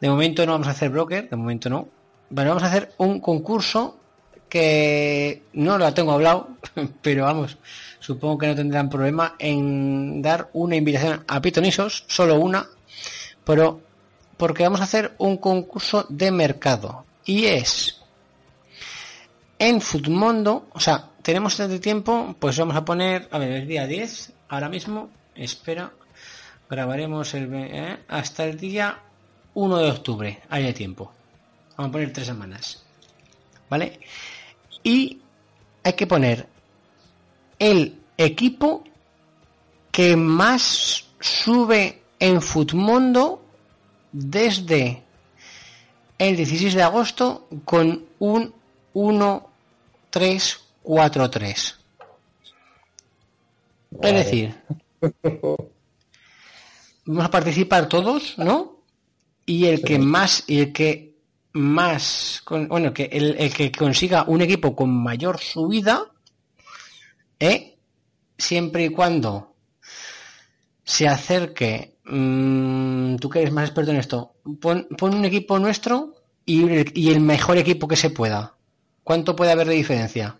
[0.00, 1.88] De momento no vamos a hacer broker, de momento no.
[2.34, 3.98] Pero vamos a hacer un concurso
[4.48, 6.58] que no lo tengo hablado,
[7.02, 7.56] pero vamos,
[8.00, 12.68] supongo que no tendrán problema en dar una invitación a Pitonisos, solo una,
[13.44, 13.80] pero
[14.36, 17.06] porque vamos a hacer un concurso de mercado.
[17.24, 18.02] Y es
[19.58, 23.86] en Futmundo, o sea, tenemos este tiempo, pues vamos a poner, a ver, el día
[23.86, 25.92] 10, ahora mismo, espera,
[26.68, 28.98] grabaremos el, eh, hasta el día
[29.54, 31.12] 1 de octubre, hay tiempo.
[31.76, 32.84] Vamos a poner tres semanas.
[33.70, 34.00] ¿Vale?
[34.82, 35.20] Y
[35.82, 36.46] hay que poner
[37.58, 38.84] el equipo
[39.90, 43.44] que más sube en Futmundo
[44.12, 45.02] desde
[46.18, 48.54] el 16 de agosto con un
[50.84, 51.74] 1-3-4-3.
[54.02, 54.54] Es decir,
[57.04, 58.80] vamos a participar todos, ¿no?
[59.44, 61.12] Y el que más, y el que
[61.52, 66.06] más, con- bueno, que el, el que consiga un equipo con mayor subida,
[67.38, 67.76] ¿eh?
[68.38, 69.54] siempre y cuando
[70.84, 76.14] se acerque, mm, tú que eres más experto en esto, pon, pon un equipo nuestro
[76.46, 76.64] y,
[76.98, 78.56] y el mejor equipo que se pueda.
[79.04, 80.38] ¿Cuánto puede haber de diferencia?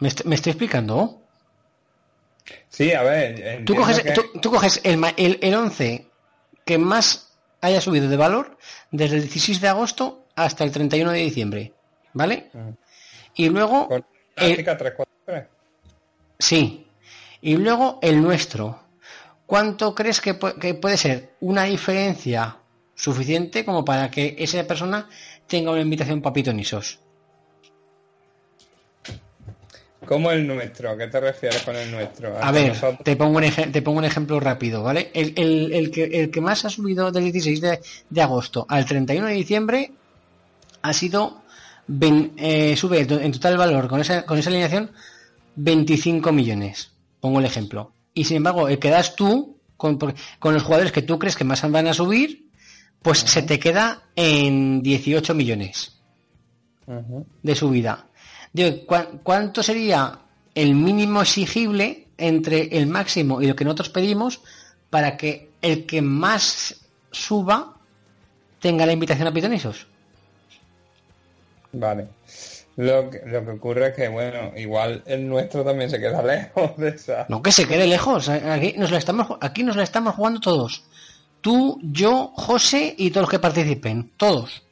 [0.00, 1.20] ¿Me, est- me estoy explicando?
[2.68, 6.06] Sí, a ver, Tú coges, que- tú, tú coges el, el, el 11
[6.64, 8.58] que más haya subido de valor
[8.90, 11.72] desde el 16 de agosto hasta el 31 de diciembre.
[12.12, 12.50] ¿Vale?
[13.34, 14.04] Y luego, con
[14.36, 14.78] el- táctica
[15.26, 15.46] 3-4-3.
[16.38, 16.80] sí.
[17.40, 18.80] Y luego el nuestro.
[19.46, 22.56] ¿cuánto crees que, que puede ser una diferencia
[22.94, 25.06] suficiente como para que esa persona
[25.46, 26.98] tenga una invitación para pitonisos?
[30.06, 30.90] ¿Cómo el nuestro?
[30.90, 32.36] ¿A qué te refieres con el nuestro?
[32.42, 32.72] A ver,
[33.04, 35.10] te pongo, un eje- te pongo un ejemplo rápido, ¿vale?
[35.14, 37.80] El, el- el que, el que más ha subido del 16 de,
[38.10, 39.92] de agosto al 31 de diciembre
[40.82, 41.42] ha sido,
[42.36, 44.90] eh, sube en total valor con esa, con esa alineación
[45.56, 46.90] 25 millones,
[47.20, 47.92] pongo el ejemplo.
[48.12, 51.68] Y sin embargo, el que das tú, con, los jugadores que tú crees que más
[51.70, 52.48] van a subir,
[53.02, 55.92] pues se te queda en 18 millones
[57.42, 58.06] de subida.
[58.54, 60.18] Digo, ¿cuá- ¿cuánto sería
[60.54, 64.40] el mínimo exigible entre el máximo y lo que nosotros pedimos
[64.88, 66.76] para que el que más
[67.10, 67.74] suba
[68.60, 69.86] tenga la invitación a pitonisos?
[71.72, 72.06] Vale.
[72.76, 76.76] Lo que, lo que ocurre es que, bueno, igual el nuestro también se queda lejos
[76.76, 77.26] de esa.
[77.28, 78.28] No que se quede lejos.
[78.28, 80.84] Aquí nos la estamos, aquí nos la estamos jugando todos.
[81.40, 84.12] Tú, yo, José y todos los que participen.
[84.16, 84.62] Todos.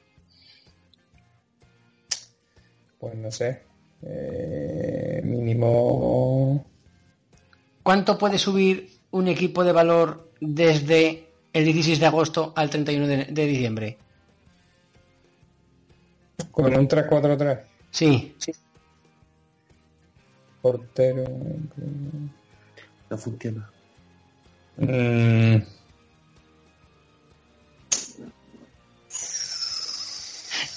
[2.99, 3.63] Pues no sé.
[4.03, 6.65] Eh, mínimo.
[7.83, 13.25] ¿Cuánto puede subir un equipo de valor desde el 16 de agosto al 31 de,
[13.27, 13.99] de diciembre?
[16.51, 17.61] Con un 3-4-3.
[17.91, 18.35] Sí.
[20.61, 21.25] Portero.
[23.11, 23.71] No funciona.
[24.77, 25.57] Mm,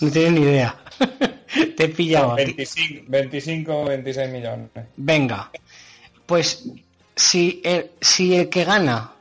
[0.01, 0.75] No tienes ni idea.
[1.75, 2.33] Te he pillado.
[2.33, 2.53] aquí.
[2.53, 4.69] 25, 25 o 26 millones.
[4.97, 5.51] Venga,
[6.25, 6.67] pues
[7.15, 9.11] si el, si el que gana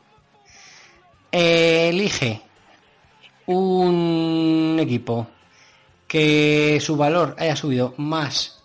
[1.30, 2.40] eh, elige
[3.46, 5.28] un equipo
[6.06, 8.62] que su valor haya subido más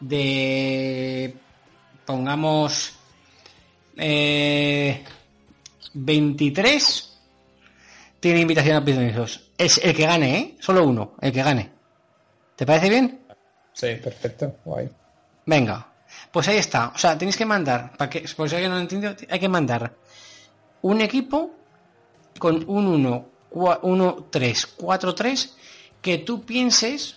[0.00, 1.34] de,
[2.04, 2.94] pongamos,
[3.96, 5.02] eh,
[5.94, 7.18] 23,
[8.20, 9.50] tiene invitación a pitonisos.
[9.56, 10.54] Es el que gane, ¿eh?
[10.60, 11.77] Solo uno, el que gane.
[12.58, 13.20] ¿Te parece bien?
[13.72, 14.56] Sí, perfecto.
[14.64, 14.90] Guay.
[15.46, 15.86] Venga,
[16.32, 16.88] pues ahí está.
[16.88, 19.48] O sea, tenéis que mandar, para que, por si alguien no lo entiende, hay que
[19.48, 19.94] mandar
[20.82, 21.52] un equipo
[22.36, 25.56] con un 1, 1, 3, 4, 3,
[26.02, 27.14] que tú pienses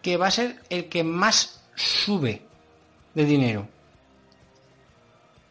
[0.00, 2.42] que va a ser el que más sube
[3.12, 3.68] de dinero.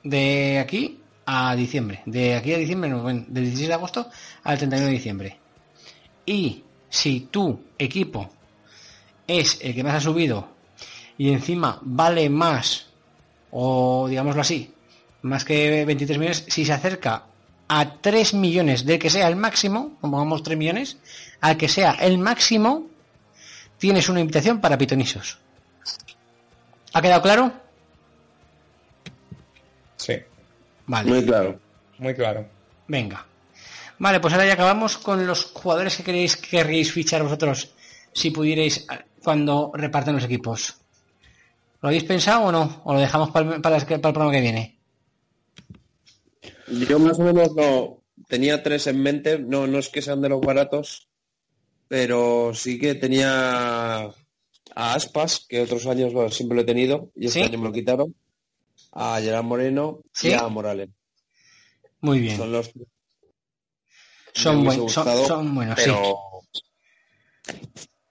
[0.01, 2.03] De aquí a diciembre.
[2.05, 4.09] De aquí a diciembre, no, bueno, del 16 de agosto
[4.43, 5.39] al 31 de diciembre.
[6.25, 8.29] Y si tu equipo
[9.27, 10.47] es el que más ha subido
[11.17, 12.87] y encima vale más,
[13.51, 14.73] o digámoslo así,
[15.21, 17.23] más que 23 millones, si se acerca
[17.67, 20.97] a 3 millones del que sea el máximo, pongamos 3 millones,
[21.41, 22.87] al que sea el máximo,
[23.77, 25.39] tienes una invitación para pitonisos.
[26.93, 27.51] ¿Ha quedado claro?
[29.97, 30.15] Sí,
[30.87, 31.09] Vale.
[31.09, 31.59] Muy claro.
[31.97, 32.47] muy claro.
[32.87, 33.25] Venga.
[33.97, 37.73] Vale, pues ahora ya acabamos con los jugadores que queréis que querríais fichar vosotros
[38.13, 38.85] si pudierais
[39.25, 40.77] cuando reparten los equipos.
[41.81, 42.81] ¿Lo habéis pensado o no?
[42.85, 44.79] ¿O lo dejamos para el, para el- programa que viene?
[46.87, 50.29] Yo más o menos no tenía tres en mente, no, no es que sean de
[50.29, 51.09] los baratos,
[51.87, 57.39] pero sí que tenía a Aspas, que otros años siempre lo he tenido, y este
[57.39, 57.45] ¿Sí?
[57.45, 58.15] año me lo quitaron,
[58.93, 60.29] a Gerard Moreno ¿Sí?
[60.29, 60.89] y a Morales.
[62.01, 62.37] Muy bien.
[62.37, 62.71] Son los
[64.33, 65.91] Son, buen- gustado, son buenos, sí.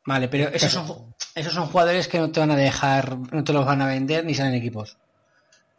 [0.07, 3.53] Vale, pero esos son, esos son jugadores que no te van a dejar, no te
[3.53, 4.97] los van a vender ni salen equipos.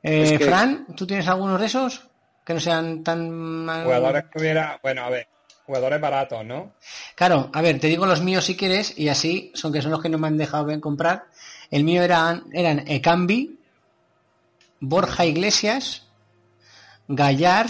[0.01, 2.07] Eh, Es que- Fran, ¿tú tienes algunos de esos?
[2.43, 3.67] Que no sean tan...
[3.84, 4.80] Jugadores que hubiera.
[4.82, 5.28] Bueno, a ver.
[5.65, 6.73] Jugadores baratos, ¿no?
[7.15, 10.01] Claro, a ver, te digo los míos si quieres, y así son que son los
[10.01, 11.26] que no me han dejado bien comprar.
[11.71, 13.59] El mío eran, eran Ekambi,
[14.80, 16.05] Borja Iglesias,
[17.07, 17.65] Gallar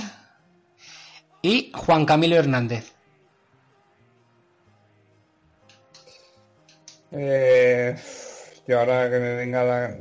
[1.41, 2.94] y Juan Camilo Hernández.
[7.17, 7.95] Eh,
[8.67, 9.97] yo ahora que me venga la.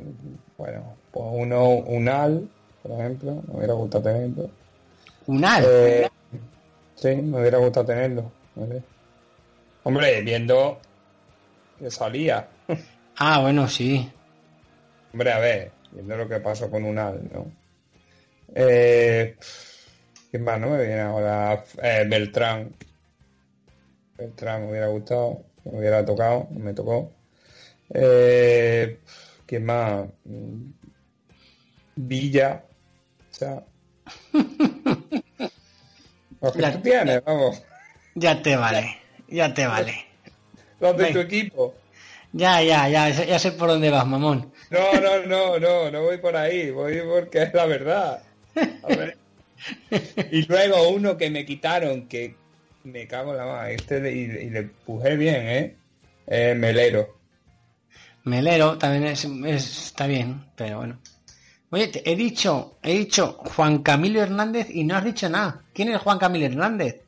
[0.59, 2.49] Bueno, pues uno, un al,
[2.83, 3.43] por ejemplo.
[3.47, 4.51] Me hubiera gustado tenerlo.
[5.27, 5.65] Unal.
[5.67, 6.09] Eh,
[6.97, 8.31] sí, me hubiera gustado tenerlo.
[8.55, 8.83] ¿vale?
[9.85, 10.81] Hombre, viendo
[11.79, 12.49] que salía.
[13.17, 14.11] Ah, bueno, sí.
[15.12, 17.47] Hombre, a ver, viendo lo que pasó con un al, ¿no?
[18.53, 19.37] Eh,
[20.33, 21.62] ¿Quién más no me viene ahora?
[21.81, 22.75] Eh, Beltrán.
[24.19, 27.12] Beltrán me hubiera gustado, me hubiera tocado, no me tocó.
[27.93, 28.99] Eh,
[29.47, 30.07] ¿Quién más?
[30.25, 30.71] Mm,
[31.97, 32.65] Villa.
[33.31, 33.62] O sea.
[36.41, 37.62] Los que Ya- tú tienes, vamos.
[38.15, 38.97] Ya te vale,
[39.29, 39.95] ya te vale.
[40.81, 41.75] Los de tu equipo.
[42.33, 44.53] Ya, ya, ya, ya sé por dónde vas, mamón.
[44.71, 48.23] No, no, no, no, no voy por ahí, voy porque es la verdad.
[48.83, 49.17] A ver,
[50.33, 52.37] Y luego uno que me quitaron, que
[52.85, 55.76] me cago en la mano, este de- y, y le pujé bien, ¿eh?
[56.26, 57.18] Eh, Melero.
[58.24, 60.99] Melero también es, es- está bien, pero bueno.
[61.70, 65.62] Oye, te- he dicho, he dicho Juan Camilo Hernández y no has dicho nada.
[65.72, 67.03] ¿Quién es Juan Camilo Hernández?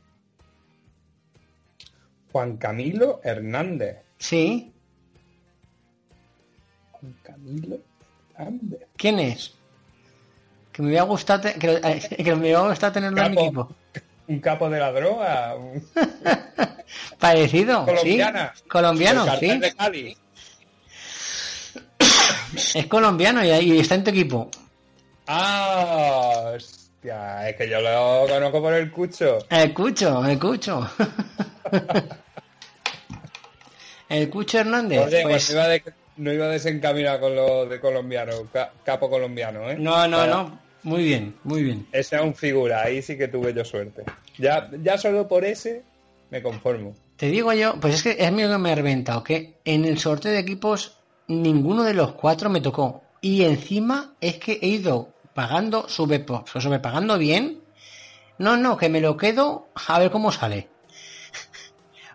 [2.32, 3.98] Juan Camilo Hernández.
[4.18, 4.72] Sí,
[6.92, 7.78] Juan Camilo
[8.36, 8.80] Hernández.
[8.96, 9.54] ¿quién es?
[10.72, 13.74] Que me hubiera gustado, que, eh, que me hubiera gustado tenerlo en mi equipo.
[14.28, 15.54] Un capo de la droga.
[15.54, 15.86] un-
[17.18, 18.52] Parecido, Colombiana.
[18.56, 18.62] sí.
[18.68, 19.58] Colombiano, sí.
[19.58, 20.16] de Cali.
[22.74, 24.50] Es colombiano y, y está en tu equipo.
[25.26, 29.38] Ah, hostia, es que yo lo conozco por el cucho.
[29.50, 30.88] El Cucho, el Cucho.
[34.08, 35.00] el Cucho Hernández.
[35.06, 35.82] Oye, pues, pues, no, iba de-
[36.18, 39.76] no iba desencaminado con lo de colombiano, ca- capo colombiano, ¿eh?
[39.78, 40.58] no, no, Para- no.
[40.86, 41.88] Muy bien, muy bien.
[41.90, 44.04] Ese es un figura, ahí sí que tuve yo suerte.
[44.38, 45.82] Ya, ya solo por ese
[46.30, 46.94] me conformo.
[47.16, 49.98] Te digo yo, pues es que es mío que me ha reventado, que en el
[49.98, 53.02] sorteo de equipos ninguno de los cuatro me tocó.
[53.20, 57.62] Y encima es que he ido pagando, sube, sobrepagando bien.
[58.38, 60.68] No, no, que me lo quedo a ver cómo sale.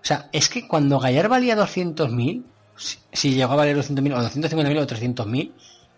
[0.01, 2.45] O sea, es que cuando Gallar valía 200.000,
[2.78, 5.51] si, si llegó a valer 200.000 o 250.000 o 300.000,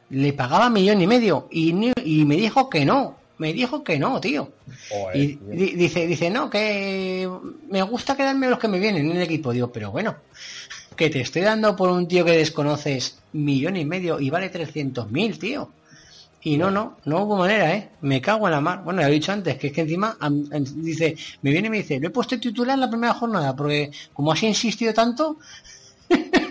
[0.10, 1.47] le pagaba millón y medio.
[1.51, 3.18] Y, ni- y me dijo que no.
[3.39, 4.51] Me dijo que no, tío.
[4.89, 5.47] Joder, Y tío.
[5.51, 7.28] di- dice, dice, no, que
[7.70, 9.51] me gusta quedarme los que me vienen en el equipo.
[9.51, 10.16] Digo, pero bueno,
[10.95, 15.39] que te estoy dando por un tío que desconoces millón y medio y vale 300.000,
[15.39, 15.72] tío.
[16.45, 17.89] Y no, no, no hubo manera, ¿eh?
[18.01, 18.84] Me cago en la mar.
[18.84, 21.68] Bueno, ya lo he dicho antes, que es que encima am- am- dice, me viene
[21.68, 24.93] y me dice, lo he puesto titular en la primera jornada, porque como has insistido
[24.93, 25.38] tanto,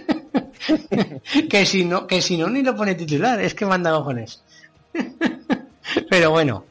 [1.51, 4.43] que si no, que si no ni lo pone titular, es que manda cojones.
[6.11, 6.65] Pero bueno,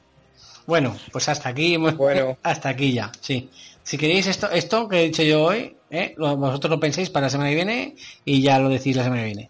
[0.66, 2.38] bueno, pues hasta aquí hemos, Bueno.
[2.44, 3.50] hasta aquí ya, sí.
[3.84, 6.16] Si queréis esto, esto que he dicho yo hoy, ¿eh?
[6.18, 9.28] Vosotros lo penséis para la semana que viene y ya lo decís la semana que
[9.28, 9.50] viene.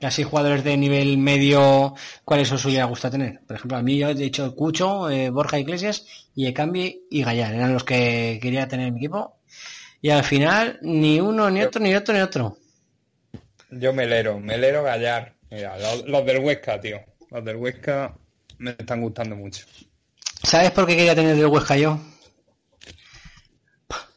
[0.00, 1.94] Y así jugadores de nivel medio,
[2.24, 3.40] ¿cuáles os hubiera gustado tener?
[3.46, 6.04] Por ejemplo, a mí yo he dicho Cucho, eh, Borja Iglesias
[6.34, 9.36] y Ecambi y Gallar, eran los que quería tener en mi equipo.
[10.02, 12.58] Y al final, ni uno, ni otro, ni otro, ni otro.
[13.78, 15.34] Yo melero, melero gallar.
[15.50, 17.00] Mira, los, los del Huesca, tío.
[17.30, 18.16] Los del Huesca
[18.58, 19.64] me están gustando mucho.
[20.42, 21.98] ¿Sabes por qué quería tener el Huesca yo?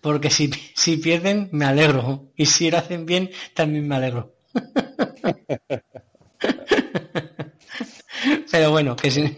[0.02, 2.32] Porque si, si pierden, me alegro.
[2.36, 4.36] Y si lo hacen bien, también me alegro.
[8.52, 9.38] Pero bueno, que si...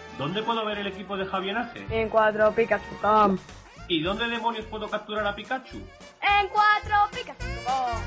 [0.21, 1.83] ¿Dónde puedo ver el equipo de Javier Ace?
[1.89, 3.39] En cuatropicas.com.
[3.87, 5.77] ¿Y dónde demonios puedo capturar a Pikachu?
[6.21, 8.01] En cuatropicas.com.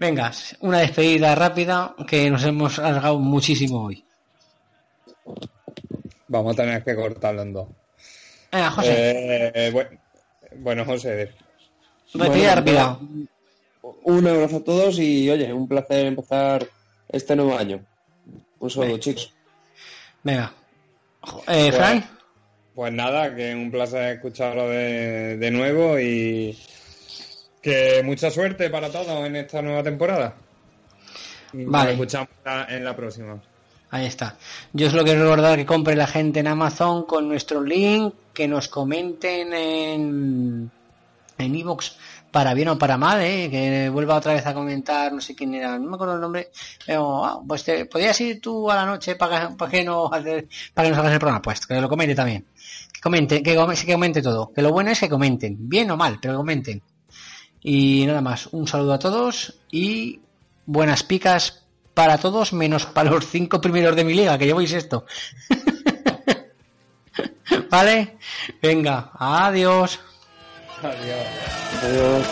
[0.00, 4.02] Venga, una despedida rápida que nos hemos alargado muchísimo hoy.
[6.28, 7.68] Vamos a tener que cortarlo en dos.
[8.50, 10.00] Venga, José, Eh, eh, buen-
[10.56, 11.34] bueno, José,
[12.14, 12.98] despedida rápida.
[14.04, 16.66] Un abrazo a todos y oye, un placer empezar
[17.10, 17.84] este nuevo año.
[18.60, 19.32] Un saludo, chicos.
[20.22, 20.52] Venga.
[21.46, 22.04] Eh, Fran,
[22.74, 26.58] pues nada, que un placer escucharlo de, de nuevo y
[27.60, 30.34] que mucha suerte para todos en esta nueva temporada.
[31.52, 31.90] Y Vale.
[31.90, 32.28] Nos escuchamos
[32.68, 33.40] en la próxima.
[33.90, 34.36] ahí está.
[34.72, 38.68] Yo solo quiero recordar que compre la gente en Amazon con nuestro link, que nos
[38.68, 40.70] comenten en
[41.38, 41.92] en iVoox
[42.30, 43.48] para bien o para mal, ¿eh?
[43.50, 46.50] que vuelva otra vez a comentar, no sé quién era, no me acuerdo el nombre,
[46.86, 50.46] pero ah, pues te, podrías ir tú a la noche para, para que no hacer,
[50.74, 52.44] para que nos hagas el programa, pues que lo comente también.
[52.92, 54.52] Que comente, que, come- que comente todo.
[54.52, 56.82] Que lo bueno es que comenten, bien o mal, pero que comenten.
[57.62, 60.20] Y nada más, un saludo a todos y
[60.66, 61.64] buenas picas
[61.94, 65.04] para todos, menos para los cinco primeros de mi liga, que lleváis esto.
[67.70, 68.16] ¿Vale?
[68.62, 70.00] Venga, adiós.
[70.80, 71.16] 太厉害
[71.88, 72.22] 了